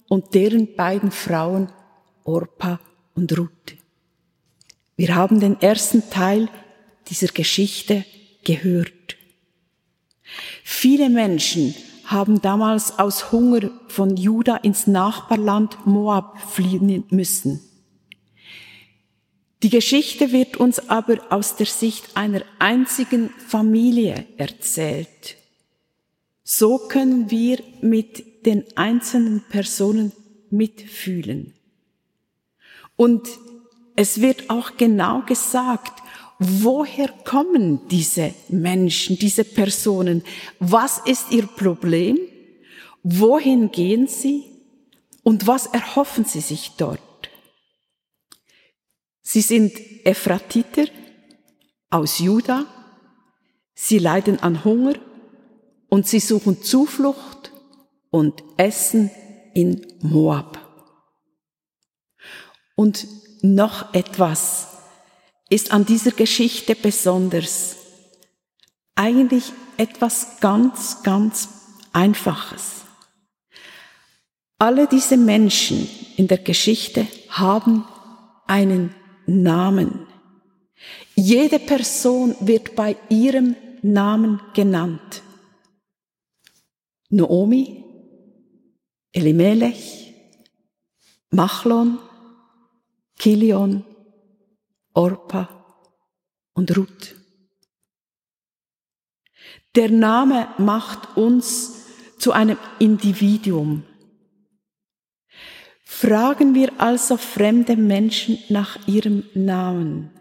und 0.08 0.36
deren 0.36 0.76
beiden 0.76 1.12
Frauen 1.12 1.70
Orpa 2.24 2.80
und 3.16 3.36
Ruth. 3.38 3.76
Wir 4.96 5.16
haben 5.16 5.40
den 5.40 5.60
ersten 5.60 6.10
Teil 6.12 6.50
dieser 7.08 7.30
Geschichte 7.30 8.06
gehört. 8.44 9.18
Viele 10.64 11.10
Menschen 11.10 11.74
haben 12.06 12.42
damals 12.42 13.00
aus 13.00 13.32
Hunger 13.32 13.72
von 13.88 14.16
Juda 14.16 14.58
ins 14.58 14.86
Nachbarland 14.86 15.88
Moab 15.88 16.40
fliehen 16.40 17.06
müssen. 17.10 17.62
Die 19.64 19.72
Geschichte 19.72 20.32
wird 20.32 20.58
uns 20.58 20.90
aber 20.90 21.18
aus 21.32 21.56
der 21.56 21.66
Sicht 21.66 22.16
einer 22.16 22.44
einzigen 22.60 23.32
Familie 23.48 24.26
erzählt. 24.38 25.39
So 26.52 26.80
können 26.80 27.30
wir 27.30 27.60
mit 27.82 28.48
den 28.48 28.66
einzelnen 28.76 29.44
Personen 29.50 30.14
mitfühlen. 30.50 31.54
Und 32.96 33.30
es 33.96 34.20
wird 34.20 34.50
auch 34.50 34.76
genau 34.76 35.22
gesagt, 35.28 36.02
woher 36.40 37.10
kommen 37.24 37.88
diese 37.90 38.34
Menschen, 38.48 39.20
diese 39.20 39.44
Personen? 39.44 40.24
Was 40.60 40.98
ist 41.06 41.30
ihr 41.30 41.46
Problem? 41.46 42.18
Wohin 43.04 43.70
gehen 43.70 44.08
sie? 44.08 44.46
Und 45.22 45.46
was 45.46 45.68
erhoffen 45.68 46.26
sie 46.26 46.42
sich 46.42 46.72
dort? 46.78 47.30
Sie 49.22 49.42
sind 49.42 49.72
Ephratiter 50.04 50.86
aus 51.92 52.18
Juda. 52.18 52.66
Sie 53.76 54.00
leiden 54.00 54.40
an 54.40 54.64
Hunger 54.64 54.96
und 55.90 56.08
sie 56.08 56.20
suchen 56.20 56.62
Zuflucht 56.62 57.52
und 58.12 58.44
Essen 58.58 59.12
in 59.54 59.86
Moab. 60.02 60.60
Und 62.76 63.08
noch 63.42 63.94
etwas 63.94 64.68
ist 65.50 65.72
an 65.72 65.86
dieser 65.86 66.12
Geschichte 66.12 66.76
besonders. 66.76 67.76
Eigentlich 68.96 69.52
etwas 69.78 70.40
ganz, 70.40 71.04
ganz 71.04 71.50
Einfaches. 71.92 72.84
Alle 74.60 74.88
diese 74.88 75.18
Menschen 75.18 75.90
in 76.18 76.28
der 76.28 76.38
Geschichte 76.38 77.08
haben 77.30 77.86
einen 78.46 78.94
Namen. 79.26 80.06
Jede 81.16 81.60
Person 81.60 82.36
wird 82.42 82.76
bei 82.76 82.98
ihrem 83.10 83.56
Namen 83.82 84.42
genannt. 84.54 85.22
Naomi, 87.10 87.84
Elimelech, 89.12 90.14
Machlon, 91.32 91.98
Kilion, 93.18 93.84
Orpa 94.94 95.50
und 96.54 96.76
Ruth. 96.78 97.16
Der 99.76 99.90
Name 99.90 100.48
macht 100.58 101.18
uns 101.18 101.86
zu 102.18 102.32
einem 102.32 102.58
Individuum. 102.80 103.84
Fragen 105.84 106.54
wir 106.54 106.80
also 106.80 107.18
fremde 107.18 107.76
Menschen 107.76 108.40
nach 108.50 108.88
ihrem 108.88 109.24
Namen. 109.34 110.12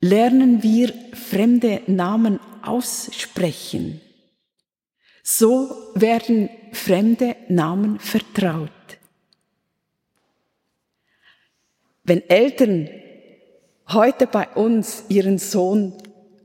Lernen 0.00 0.62
wir 0.62 0.92
fremde 1.14 1.82
Namen 1.86 2.38
aussprechen. 2.62 4.00
So 5.28 5.90
werden 5.96 6.48
fremde 6.70 7.34
Namen 7.48 7.98
vertraut. 7.98 8.70
Wenn 12.04 12.22
Eltern 12.30 12.88
heute 13.88 14.28
bei 14.28 14.46
uns 14.50 15.02
ihren 15.08 15.38
Sohn 15.38 15.94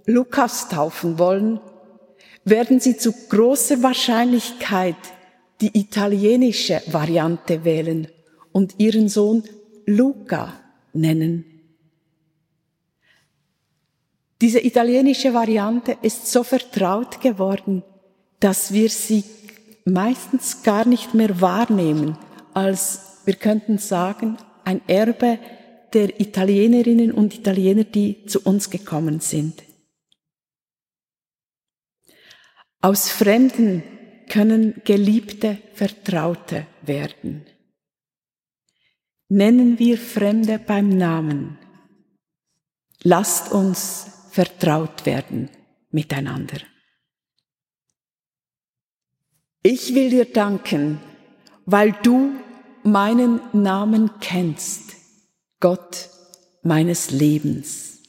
Lukas 0.08 0.68
taufen 0.68 1.20
wollen, 1.20 1.60
werden 2.44 2.80
sie 2.80 2.98
zu 2.98 3.14
großer 3.30 3.84
Wahrscheinlichkeit 3.84 4.96
die 5.62 5.80
italienische 5.80 6.82
Variante 6.88 7.64
wählen 7.64 8.08
und 8.52 8.80
ihren 8.80 9.10
Sohn 9.10 9.44
Luca 9.86 10.60
nennen. 10.92 11.46
Diese 14.42 14.60
italienische 14.60 15.36
Variante 15.36 15.98
ist 16.02 16.32
so 16.32 16.42
vertraut 16.42 17.22
geworden, 17.22 17.84
dass 18.42 18.74
wir 18.74 18.90
sie 18.90 19.24
meistens 19.86 20.64
gar 20.64 20.86
nicht 20.86 21.14
mehr 21.14 21.40
wahrnehmen, 21.40 22.18
als 22.54 23.22
wir 23.26 23.36
könnten 23.36 23.78
sagen, 23.78 24.38
ein 24.66 24.82
Erbe 24.88 25.40
der 25.94 26.20
Italienerinnen 26.20 27.12
und 27.12 27.36
Italiener, 27.36 27.84
die 27.84 28.26
zu 28.26 28.42
uns 28.42 28.70
gekommen 28.70 29.20
sind. 29.20 29.64
Aus 32.82 33.10
Fremden 33.10 33.84
können 34.28 34.82
geliebte 34.86 35.58
Vertraute 35.74 36.66
werden. 36.82 37.46
Nennen 39.30 39.78
wir 39.78 39.98
Fremde 39.98 40.58
beim 40.58 40.90
Namen. 40.90 41.60
Lasst 43.04 43.52
uns 43.52 44.08
vertraut 44.32 45.06
werden 45.06 45.50
miteinander. 45.92 46.58
Ich 49.64 49.94
will 49.94 50.10
dir 50.10 50.26
danken, 50.26 51.00
weil 51.68 51.92
du 52.02 52.32
meinen 52.82 53.40
Namen 53.54 54.10
kennst 54.20 54.96
Gott 55.60 56.10
meines 56.64 57.12
Lebens. 57.12 58.02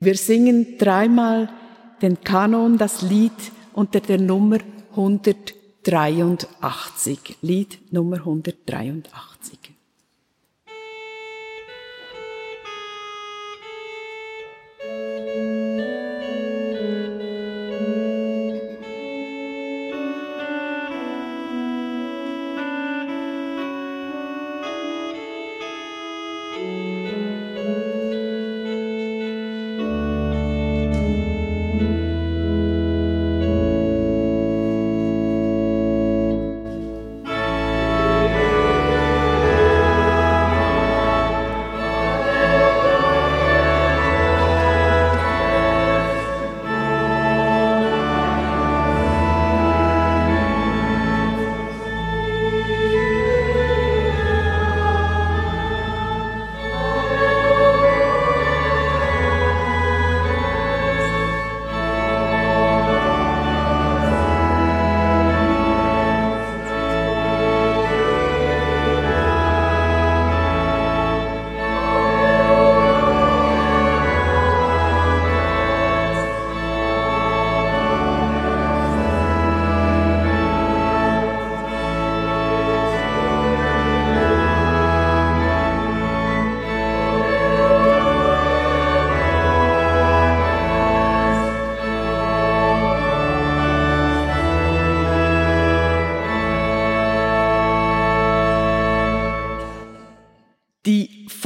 Wir 0.00 0.16
singen 0.16 0.76
dreimal 0.76 1.48
den 2.02 2.20
Kanon, 2.20 2.76
das 2.76 3.00
Lied 3.00 3.32
unter 3.72 4.00
der 4.00 4.20
Nummer 4.20 4.58
183. 4.90 7.38
Lied 7.40 7.90
Nummer 7.90 8.18
183. 8.18 9.35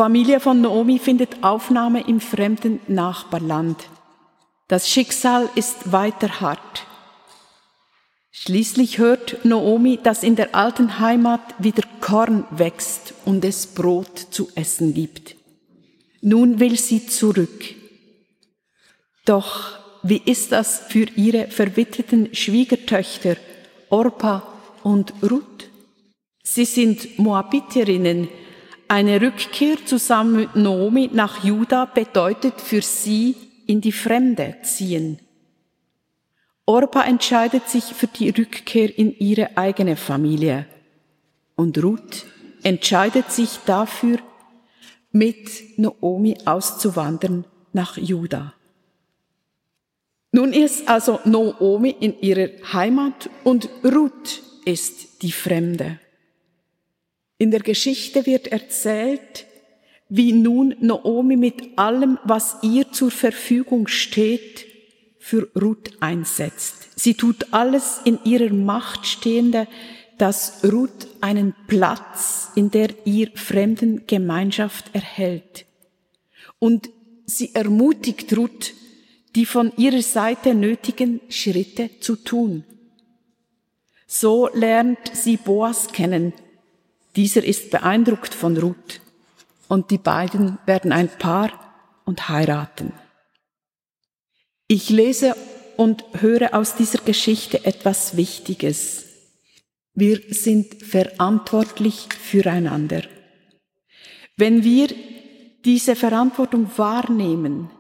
Familie 0.01 0.41
von 0.41 0.63
Naomi 0.63 0.99
findet 0.99 1.45
Aufnahme 1.45 2.09
im 2.09 2.23
fremden 2.23 2.81
Nachbarland. 2.89 3.77
Das 4.67 4.89
Schicksal 4.89 5.51
ist 5.57 5.93
weiter 5.93 6.41
hart. 6.41 6.87
Schließlich 8.31 8.97
hört 8.97 9.45
Naomi, 9.45 9.99
dass 10.03 10.23
in 10.23 10.37
der 10.37 10.55
alten 10.55 11.01
Heimat 11.01 11.43
wieder 11.59 11.83
Korn 12.01 12.45
wächst 12.51 13.13
und 13.27 13.45
es 13.45 13.67
Brot 13.67 14.19
zu 14.31 14.49
essen 14.55 14.95
gibt. 14.95 15.37
Nun 16.23 16.61
will 16.61 16.79
sie 16.79 17.07
zurück. 17.07 17.63
Doch 19.27 19.79
wie 20.03 20.23
ist 20.25 20.51
das 20.53 20.81
für 20.89 21.09
ihre 21.15 21.49
verwitweten 21.49 22.35
Schwiegertöchter 22.35 23.37
Orpa 23.91 24.51
und 24.83 25.13
Ruth? 25.23 25.69
Sie 26.43 26.65
sind 26.65 27.19
Moabiterinnen. 27.19 28.31
Eine 28.91 29.21
Rückkehr 29.21 29.77
zusammen 29.87 30.35
mit 30.35 30.57
Nomi 30.57 31.11
nach 31.13 31.45
Juda 31.45 31.85
bedeutet 31.85 32.61
für 32.61 32.83
sie 32.83 33.37
in 33.69 33.81
die 33.81 33.93
Fremde 33.93 34.57
ziehen. 34.65 35.21
Orpa 36.67 37.05
entscheidet 37.05 37.69
sich 37.69 37.85
für 37.85 38.09
die 38.09 38.31
Rückkehr 38.31 38.99
in 38.99 39.17
ihre 39.17 39.57
eigene 39.57 39.95
Familie 39.95 40.67
und 41.55 41.81
Ruth 41.81 42.27
entscheidet 42.65 43.31
sich 43.31 43.61
dafür, 43.65 44.19
mit 45.13 45.79
Naomi 45.79 46.39
auszuwandern 46.45 47.45
nach 47.73 47.97
Juda. 47.97 48.55
Nun 50.33 50.53
ist 50.53 50.89
also 50.89 51.21
Naomi 51.25 51.95
in 52.01 52.19
ihrer 52.21 52.49
Heimat 52.73 53.31
und 53.45 53.69
Ruth 53.85 54.43
ist 54.65 55.23
die 55.23 55.31
Fremde. 55.31 56.01
In 57.41 57.51
der 57.51 57.61
Geschichte 57.61 58.27
wird 58.27 58.49
erzählt, 58.49 59.47
wie 60.11 60.33
nun 60.33 60.75
Naomi 60.81 61.39
mit 61.39 61.79
allem, 61.79 62.19
was 62.23 62.59
ihr 62.61 62.93
zur 62.93 63.11
Verfügung 63.11 63.87
steht, 63.87 64.67
für 65.19 65.49
Ruth 65.59 65.91
einsetzt. 66.01 66.75
Sie 66.97 67.15
tut 67.15 67.47
alles 67.53 68.03
in 68.05 68.19
ihrer 68.25 68.53
Macht 68.53 69.07
Stehende, 69.07 69.67
dass 70.19 70.63
Ruth 70.71 71.09
einen 71.23 71.55
Platz 71.67 72.51
in 72.57 72.71
der 72.71 72.91
ihr 73.07 73.31
fremden 73.35 74.07
Gemeinschaft 74.07 74.95
erhält. 74.95 75.65
Und 76.59 76.91
sie 77.25 77.55
ermutigt 77.55 78.37
Ruth, 78.37 78.75
die 79.35 79.47
von 79.47 79.73
ihrer 79.79 80.03
Seite 80.03 80.55
nötigen 80.55 81.23
Schritte 81.31 81.89
zu 82.01 82.17
tun. 82.17 82.65
So 84.07 84.51
lernt 84.53 84.99
sie 85.15 85.39
Boas 85.39 85.89
kennen. 85.91 86.35
Dieser 87.17 87.45
ist 87.45 87.71
beeindruckt 87.71 88.35
von 88.35 88.57
Ruth 88.57 89.01
und 89.69 89.91
die 89.91 89.99
beiden 89.99 90.59
werden 90.67 90.93
ein 90.93 91.09
Paar 91.09 91.51
und 92.05 92.29
heiraten. 92.29 92.93
Ich 94.69 94.91
lese 94.91 95.35
und 95.77 96.05
höre 96.21 96.55
aus 96.55 96.77
dieser 96.77 96.99
Geschichte 96.99 97.65
etwas 97.65 98.17
Wichtiges. 98.17 99.07
Wir 99.95 100.21
sind 100.31 100.83
verantwortlich 100.83 102.09
füreinander. 102.13 103.03
Wenn 104.37 104.63
wir 104.63 104.89
diese 105.65 105.97
Verantwortung 105.97 106.71
wahrnehmen, 106.77 107.71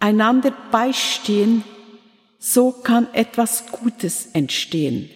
einander 0.00 0.52
beistehen, 0.72 1.64
so 2.38 2.72
kann 2.72 3.12
etwas 3.12 3.66
Gutes 3.66 4.26
entstehen. 4.32 5.10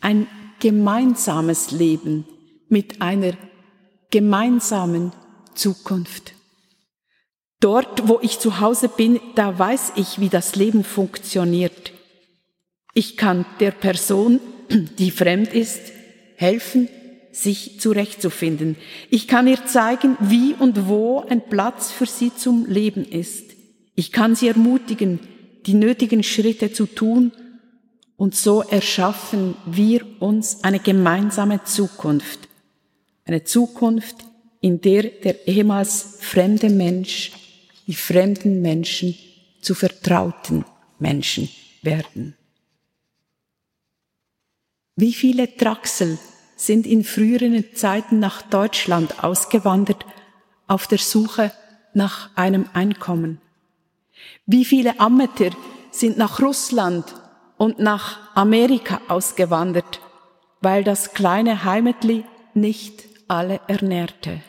Ein 0.00 0.26
gemeinsames 0.60 1.70
Leben 1.70 2.26
mit 2.68 3.00
einer 3.00 3.32
gemeinsamen 4.10 5.12
Zukunft. 5.54 6.34
Dort, 7.60 8.08
wo 8.08 8.20
ich 8.22 8.38
zu 8.38 8.60
Hause 8.60 8.88
bin, 8.88 9.20
da 9.34 9.58
weiß 9.58 9.92
ich, 9.96 10.20
wie 10.20 10.28
das 10.28 10.54
Leben 10.54 10.84
funktioniert. 10.84 11.92
Ich 12.94 13.16
kann 13.16 13.44
der 13.58 13.72
Person, 13.72 14.40
die 14.98 15.10
fremd 15.10 15.52
ist, 15.52 15.80
helfen, 16.36 16.88
sich 17.32 17.80
zurechtzufinden. 17.80 18.76
Ich 19.10 19.28
kann 19.28 19.46
ihr 19.46 19.64
zeigen, 19.66 20.16
wie 20.20 20.54
und 20.54 20.88
wo 20.88 21.20
ein 21.28 21.48
Platz 21.48 21.90
für 21.90 22.06
sie 22.06 22.34
zum 22.34 22.66
Leben 22.66 23.04
ist. 23.04 23.52
Ich 23.94 24.12
kann 24.12 24.34
sie 24.34 24.48
ermutigen, 24.48 25.20
die 25.66 25.74
nötigen 25.74 26.22
Schritte 26.22 26.72
zu 26.72 26.86
tun 26.86 27.32
und 28.16 28.34
so 28.34 28.62
erschaffen 28.62 29.54
wir 29.66 30.04
uns 30.20 30.64
eine 30.64 30.80
gemeinsame 30.80 31.62
Zukunft. 31.64 32.47
Eine 33.28 33.44
Zukunft, 33.44 34.24
in 34.62 34.80
der 34.80 35.02
der 35.02 35.46
ehemals 35.46 36.16
fremde 36.22 36.70
Mensch, 36.70 37.32
die 37.86 37.94
fremden 37.94 38.62
Menschen 38.62 39.16
zu 39.60 39.74
vertrauten 39.74 40.64
Menschen 40.98 41.50
werden. 41.82 42.38
Wie 44.96 45.12
viele 45.12 45.54
Traxel 45.54 46.18
sind 46.56 46.86
in 46.86 47.04
früheren 47.04 47.66
Zeiten 47.74 48.18
nach 48.18 48.40
Deutschland 48.40 49.22
ausgewandert 49.22 50.06
auf 50.66 50.86
der 50.86 50.98
Suche 50.98 51.52
nach 51.92 52.34
einem 52.34 52.64
Einkommen? 52.72 53.42
Wie 54.46 54.64
viele 54.64 55.00
Ammeter 55.00 55.50
sind 55.90 56.16
nach 56.16 56.40
Russland 56.40 57.04
und 57.58 57.78
nach 57.78 58.34
Amerika 58.34 59.02
ausgewandert, 59.06 60.00
weil 60.62 60.82
das 60.82 61.12
kleine 61.12 61.64
Heimatli 61.64 62.24
nicht 62.54 63.07
alle 63.28 63.60
ernährte. 63.68 64.40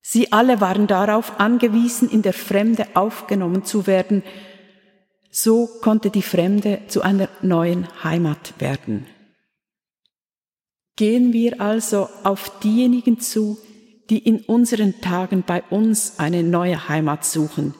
Sie 0.00 0.32
alle 0.32 0.60
waren 0.60 0.86
darauf 0.86 1.38
angewiesen, 1.40 2.10
in 2.10 2.22
der 2.22 2.32
Fremde 2.32 2.86
aufgenommen 2.94 3.64
zu 3.64 3.86
werden. 3.86 4.22
So 5.30 5.68
konnte 5.80 6.10
die 6.10 6.22
Fremde 6.22 6.80
zu 6.88 7.02
einer 7.02 7.28
neuen 7.40 7.88
Heimat 8.02 8.54
werden. 8.58 9.06
Gehen 10.96 11.32
wir 11.32 11.60
also 11.60 12.08
auf 12.24 12.60
diejenigen 12.60 13.20
zu, 13.20 13.58
die 14.10 14.18
in 14.18 14.40
unseren 14.40 15.00
Tagen 15.00 15.42
bei 15.46 15.62
uns 15.70 16.18
eine 16.18 16.42
neue 16.42 16.88
Heimat 16.88 17.24
suchen, 17.24 17.74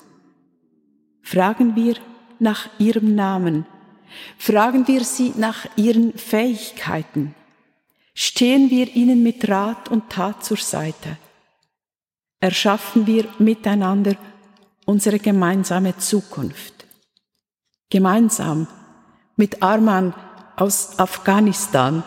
Fragen 1.23 1.77
wir 1.77 1.95
nach 2.41 2.69
ihrem 2.79 3.15
Namen. 3.15 3.65
Fragen 4.37 4.87
wir 4.89 5.05
sie 5.05 5.33
nach 5.37 5.67
ihren 5.77 6.13
Fähigkeiten. 6.15 7.35
Stehen 8.15 8.71
wir 8.71 8.95
ihnen 8.95 9.23
mit 9.23 9.49
Rat 9.49 9.89
und 9.89 10.11
Tat 10.11 10.45
zur 10.45 10.59
Seite. 10.59 11.17
Erschaffen 12.41 13.07
wir 13.07 13.27
miteinander 13.39 14.17
unsere 14.85 15.19
gemeinsame 15.19 15.97
Zukunft. 15.97 16.87
Gemeinsam 17.89 18.67
mit 19.37 19.63
Arman 19.63 20.15
aus 20.57 20.99
Afghanistan, 20.99 22.03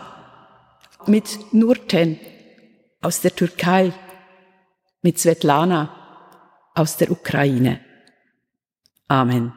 mit 1.08 1.53
Nurten 1.53 2.20
aus 3.01 3.22
der 3.22 3.36
Türkei, 3.36 3.93
mit 5.01 5.20
Svetlana 5.20 5.89
aus 6.74 6.97
der 6.97 7.12
Ukraine. 7.12 7.80
Amen. 9.08 9.53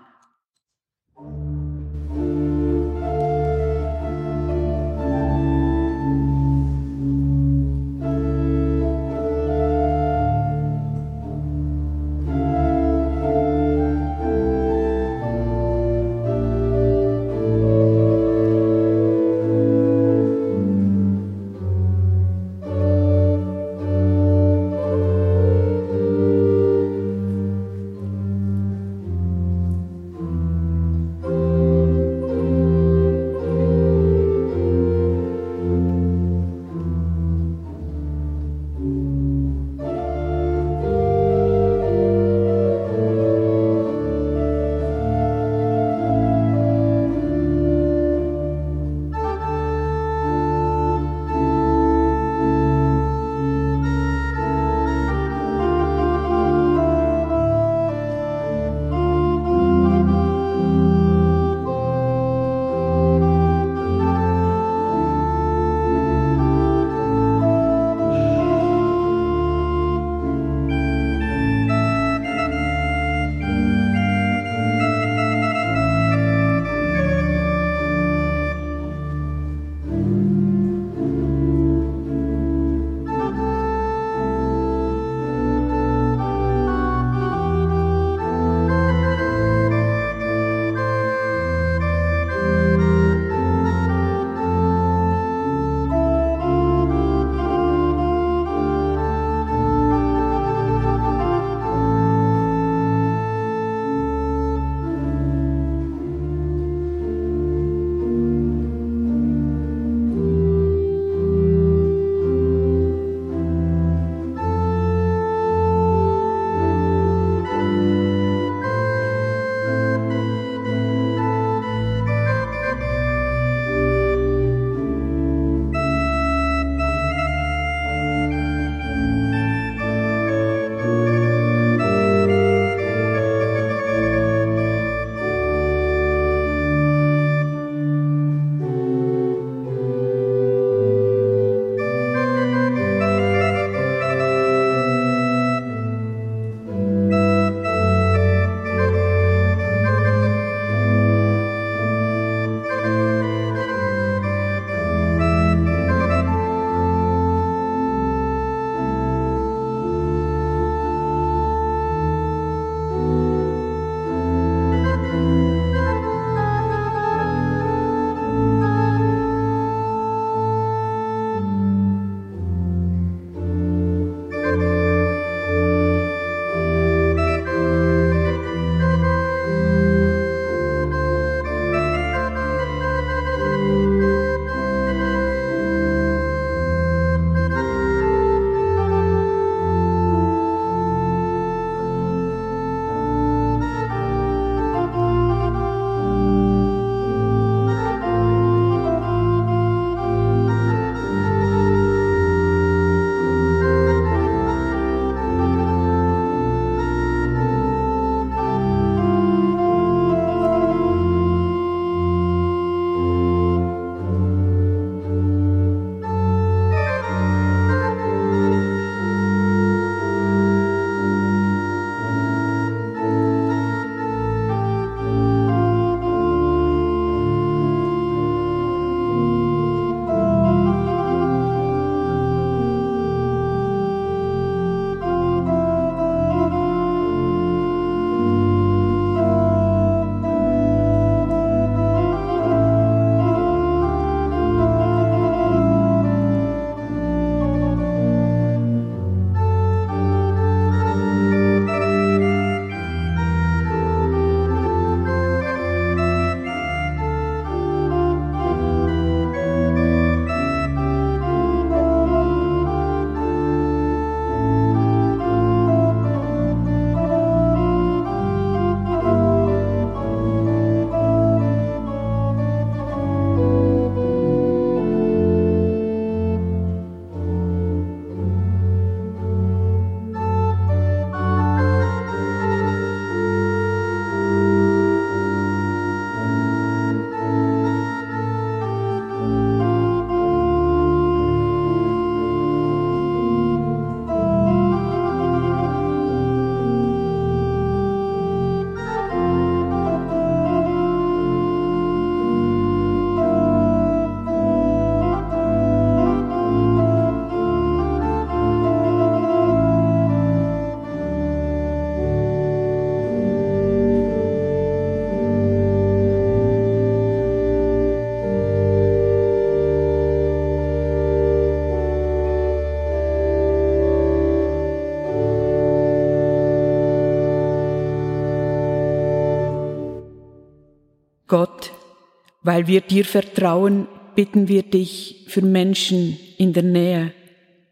Weil 332.49 332.66
wir 332.66 332.80
dir 332.80 333.05
vertrauen, 333.05 333.86
bitten 334.14 334.49
wir 334.49 334.62
dich 334.62 335.26
für 335.28 335.42
Menschen 335.42 336.18
in 336.38 336.55
der 336.55 336.62
Nähe 336.62 337.12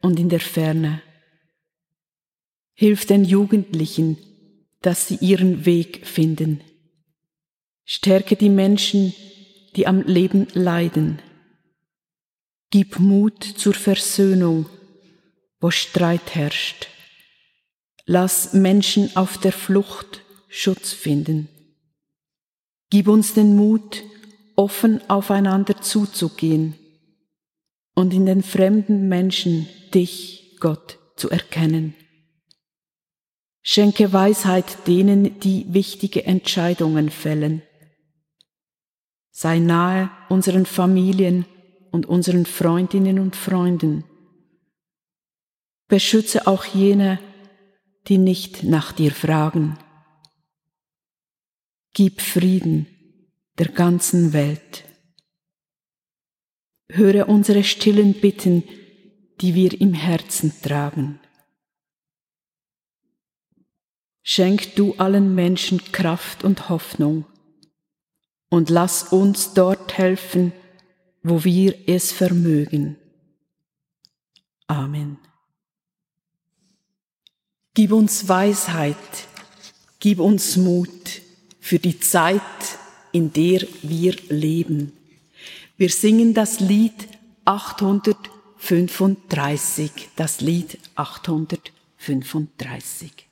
und 0.02 0.20
in 0.20 0.28
der 0.28 0.38
Ferne. 0.38 1.00
Hilf 2.74 3.06
den 3.06 3.24
Jugendlichen, 3.24 4.18
dass 4.82 5.08
sie 5.08 5.16
ihren 5.22 5.64
Weg 5.64 6.06
finden. 6.06 6.60
Stärke 7.86 8.36
die 8.36 8.50
Menschen, 8.50 9.14
die 9.76 9.86
am 9.86 10.02
Leben 10.02 10.46
leiden. 10.52 11.22
Gib 12.68 12.98
Mut 12.98 13.44
zur 13.44 13.72
Versöhnung, 13.72 14.66
wo 15.58 15.70
Streit 15.70 16.34
herrscht. 16.34 16.88
Lass 18.04 18.52
Menschen 18.52 19.16
auf 19.16 19.38
der 19.38 19.52
Flucht 19.52 20.20
Schutz 20.50 20.92
finden. 20.92 21.48
Gib 22.90 23.08
uns 23.08 23.32
den 23.32 23.56
Mut, 23.56 24.02
offen 24.56 25.00
aufeinander 25.08 25.80
zuzugehen 25.80 26.74
und 27.94 28.12
in 28.12 28.26
den 28.26 28.42
fremden 28.42 29.08
Menschen 29.08 29.68
dich, 29.94 30.56
Gott, 30.60 30.98
zu 31.16 31.30
erkennen. 31.30 31.94
Schenke 33.62 34.12
Weisheit 34.12 34.86
denen, 34.86 35.40
die 35.40 35.66
wichtige 35.72 36.24
Entscheidungen 36.24 37.10
fällen. 37.10 37.62
Sei 39.30 39.58
nahe 39.58 40.10
unseren 40.28 40.66
Familien 40.66 41.46
und 41.90 42.06
unseren 42.06 42.46
Freundinnen 42.46 43.18
und 43.18 43.36
Freunden. 43.36 44.04
Beschütze 45.88 46.46
auch 46.46 46.64
jene, 46.64 47.18
die 48.08 48.18
nicht 48.18 48.62
nach 48.62 48.92
dir 48.92 49.12
fragen. 49.12 49.78
Gib 51.92 52.20
Frieden 52.20 52.86
der 53.58 53.68
ganzen 53.68 54.32
Welt. 54.32 54.84
Höre 56.90 57.28
unsere 57.28 57.64
stillen 57.64 58.14
Bitten, 58.14 58.62
die 59.40 59.54
wir 59.54 59.80
im 59.80 59.94
Herzen 59.94 60.52
tragen. 60.62 61.20
Schenk 64.22 64.74
du 64.74 64.94
allen 64.94 65.34
Menschen 65.34 65.80
Kraft 65.92 66.42
und 66.42 66.68
Hoffnung 66.68 67.26
und 68.48 68.70
lass 68.70 69.04
uns 69.12 69.54
dort 69.54 69.98
helfen, 69.98 70.52
wo 71.22 71.44
wir 71.44 71.88
es 71.88 72.12
vermögen. 72.12 72.96
Amen. 74.66 75.18
Gib 77.74 77.92
uns 77.92 78.28
Weisheit, 78.28 78.96
gib 80.00 80.18
uns 80.18 80.56
Mut 80.56 81.20
für 81.60 81.78
die 81.78 82.00
Zeit, 82.00 82.40
in 83.16 83.32
der 83.32 83.66
wir 83.80 84.14
leben. 84.28 84.92
Wir 85.78 85.88
singen 85.88 86.34
das 86.34 86.60
Lied 86.60 87.08
835, 87.46 89.90
das 90.16 90.42
Lied 90.42 90.78
835. 90.96 93.25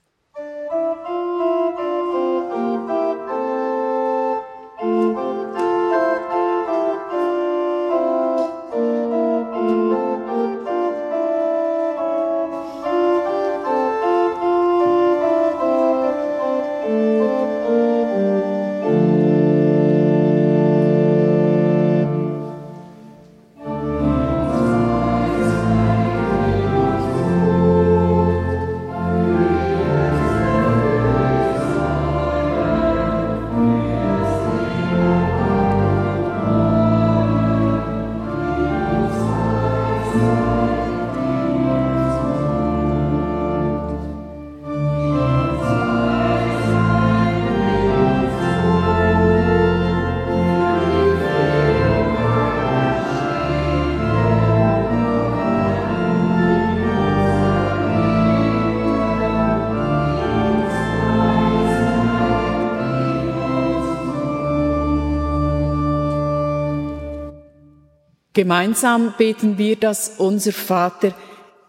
Gemeinsam 68.34 69.14
beten 69.16 69.58
wir 69.58 69.76
das 69.76 70.16
Unser 70.18 70.52
Vater. 70.52 71.14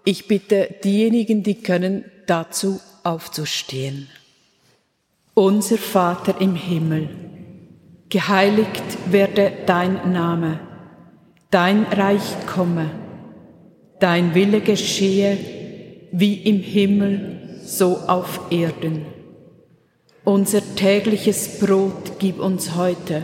Ich 0.04 0.28
bitte 0.28 0.74
diejenigen, 0.84 1.44
die 1.44 1.62
können, 1.62 2.06
dazu 2.26 2.80
aufzustehen. 3.04 4.10
Unser 5.36 5.78
Vater 5.78 6.42
im 6.42 6.56
Himmel, 6.56 7.10
geheiligt 8.10 8.84
werde 9.12 9.52
dein 9.68 10.12
Name, 10.12 10.60
dein 11.52 11.84
Reich 11.84 12.48
komme, 12.48 12.90
dein 14.00 14.34
Wille 14.34 14.62
geschehe, 14.62 15.38
wie 16.12 16.34
im 16.34 16.62
Himmel, 16.62 17.60
so 17.64 17.98
auf 18.08 18.40
Erden. 18.50 19.06
Unser 20.24 20.62
tägliches 20.76 21.60
Brot 21.60 22.14
gib 22.18 22.40
uns 22.40 22.74
heute 22.76 23.24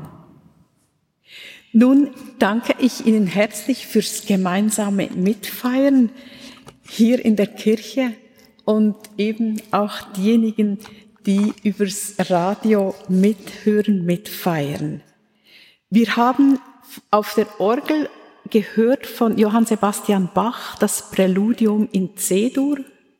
Nun 1.73 2.09
danke 2.37 2.75
ich 2.79 3.05
Ihnen 3.05 3.27
herzlich 3.27 3.87
fürs 3.87 4.25
gemeinsame 4.25 5.09
Mitfeiern 5.15 6.09
hier 6.87 7.23
in 7.23 7.37
der 7.37 7.47
Kirche 7.47 8.13
und 8.65 8.95
eben 9.17 9.61
auch 9.71 10.01
diejenigen, 10.17 10.79
die 11.25 11.53
übers 11.63 12.15
Radio 12.29 12.93
mithören, 13.07 14.05
mitfeiern. 14.05 15.01
Wir 15.89 16.15
haben 16.17 16.59
auf 17.09 17.35
der 17.35 17.47
Orgel 17.59 18.09
gehört 18.49 19.05
von 19.05 19.37
Johann 19.37 19.65
Sebastian 19.65 20.29
Bach 20.33 20.77
das 20.77 21.09
Präludium 21.09 21.87
in 21.91 22.17
C-Dur, 22.17 22.79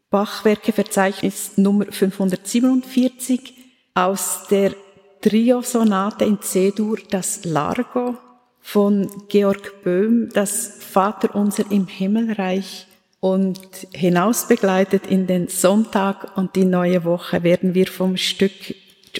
Bachwerkeverzeichnis 0.09 1.57
Nummer 1.57 1.85
547, 1.89 3.53
aus 3.93 4.47
der 4.49 4.73
Trio-Sonate 5.21 6.25
in 6.25 6.41
C-Dur 6.41 6.97
das 7.09 7.45
Largo, 7.45 8.17
von 8.61 9.09
Georg 9.27 9.83
Böhm, 9.83 10.29
das 10.33 10.77
Vaterunser 10.79 11.65
im 11.69 11.87
Himmelreich. 11.87 12.87
Und 13.19 13.59
hinaus 13.93 14.47
begleitet 14.47 15.05
in 15.05 15.27
den 15.27 15.47
Sonntag 15.47 16.35
und 16.37 16.55
die 16.55 16.65
neue 16.65 17.03
Woche 17.03 17.43
werden 17.43 17.75
wir 17.75 17.85
vom 17.85 18.17
Stück 18.17 18.51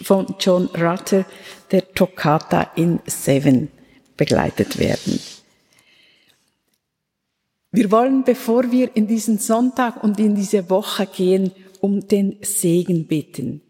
von 0.04 0.36
John 0.40 0.68
Rutter, 0.68 1.26
der 1.70 1.94
Toccata 1.94 2.72
in 2.76 3.00
Seven, 3.06 3.70
begleitet 4.18 4.80
werden. 4.80 5.20
Wir 7.72 7.92
wollen, 7.92 8.24
bevor 8.24 8.72
wir 8.72 8.96
in 8.96 9.08
diesen 9.08 9.38
Sonntag 9.38 10.04
und 10.04 10.20
in 10.20 10.36
diese 10.36 10.70
Woche 10.70 11.06
gehen, 11.06 11.52
um 11.80 12.08
den 12.08 12.38
Segen 12.42 13.08
bitten. 13.08 13.62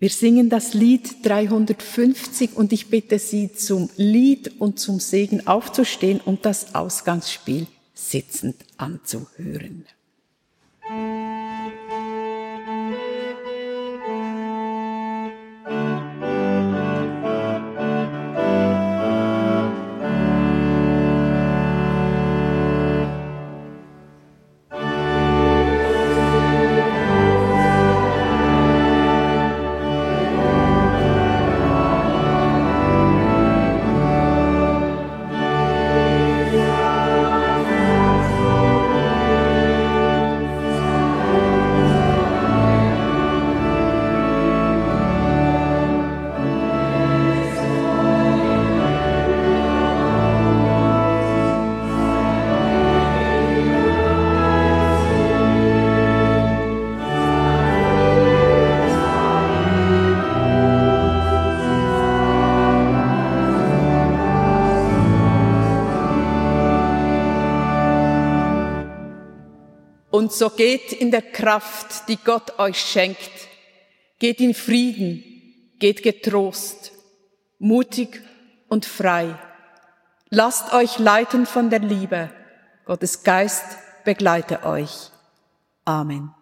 Wir 0.00 0.10
singen 0.10 0.48
das 0.48 0.74
Lied 0.74 1.26
350 1.26 2.56
und 2.56 2.72
ich 2.72 2.88
bitte 2.88 3.18
Sie 3.18 3.52
zum 3.52 3.90
Lied 3.96 4.60
und 4.60 4.78
zum 4.78 5.00
Segen 5.00 5.48
aufzustehen 5.48 6.20
und 6.20 6.44
das 6.44 6.76
Ausgangsspiel 6.76 7.66
sitzend 7.94 8.56
anzuhören. 8.76 9.86
Und 70.18 70.32
so 70.32 70.50
geht 70.50 70.92
in 70.92 71.12
der 71.12 71.22
Kraft, 71.22 72.08
die 72.08 72.16
Gott 72.16 72.58
euch 72.58 72.80
schenkt. 72.80 73.30
Geht 74.18 74.40
in 74.40 74.52
Frieden, 74.52 75.22
geht 75.78 76.02
getrost, 76.02 76.90
mutig 77.60 78.20
und 78.68 78.84
frei. 78.84 79.38
Lasst 80.28 80.72
euch 80.72 80.98
leiten 80.98 81.46
von 81.46 81.70
der 81.70 81.78
Liebe. 81.78 82.30
Gottes 82.84 83.22
Geist 83.22 83.62
begleite 84.04 84.64
euch. 84.64 85.12
Amen. 85.84 86.34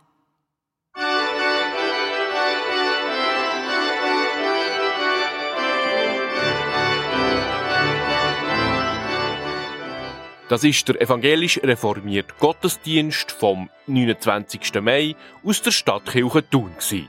Das 10.49 10.63
ist 10.63 10.87
der 10.87 11.01
evangelisch 11.01 11.59
reformierte 11.65 12.33
Gottesdienst 12.39 13.33
vom 13.33 13.69
29. 13.89 14.81
Mai 14.81 15.17
aus 15.45 15.61
der 15.61 15.73
Stadtkirche 15.73 16.49
Thun. 16.49 16.71
Die 16.89 17.09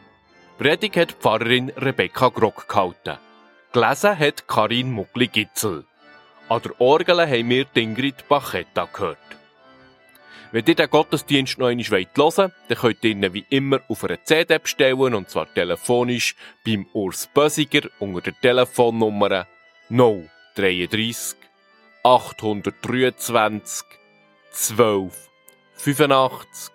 Predigt 0.57 0.97
hat 0.97 1.11
Pfarrerin 1.11 1.69
Rebecca 1.77 2.29
Grock 2.29 2.67
gehalten. 2.67 3.19
Gelesen 3.73 4.17
hat 4.17 4.47
Karin 4.47 4.91
Muckli-Gitzel. 4.91 5.85
An 6.49 6.61
der 6.63 6.81
Orgel 6.81 7.27
haben 7.27 7.49
wir 7.49 7.67
Ingrid 7.75 8.27
Bachetta 8.27 8.89
gehört. 8.91 9.19
Wenn 10.51 10.65
ihr 10.65 10.73
den 10.73 10.89
Gottesdienst 10.89 11.59
noch 11.59 11.67
einmal 11.67 11.85
hören 11.85 12.07
wollt, 12.15 12.37
dann 12.69 12.77
könnt 12.77 13.03
ihr 13.03 13.11
ihn 13.11 13.33
wie 13.35 13.45
immer 13.49 13.81
auf 13.87 14.03
einer 14.03 14.23
CD 14.23 14.57
bestellen, 14.57 15.13
und 15.13 15.29
zwar 15.29 15.53
telefonisch 15.53 16.35
beim 16.65 16.87
Urs 16.91 17.29
Bösiger 17.31 17.87
unter 17.99 18.21
der 18.21 18.41
Telefonnummer 18.41 19.45
033 19.89 21.46
823 22.07 23.83
12 24.51 25.29
85. 25.75 26.71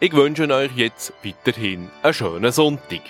Ich 0.00 0.14
wünsche 0.14 0.48
euch 0.48 0.70
jetzt 0.74 1.12
weiterhin 1.22 1.90
einen 2.02 2.14
schönen 2.14 2.50
Sonntag. 2.50 3.02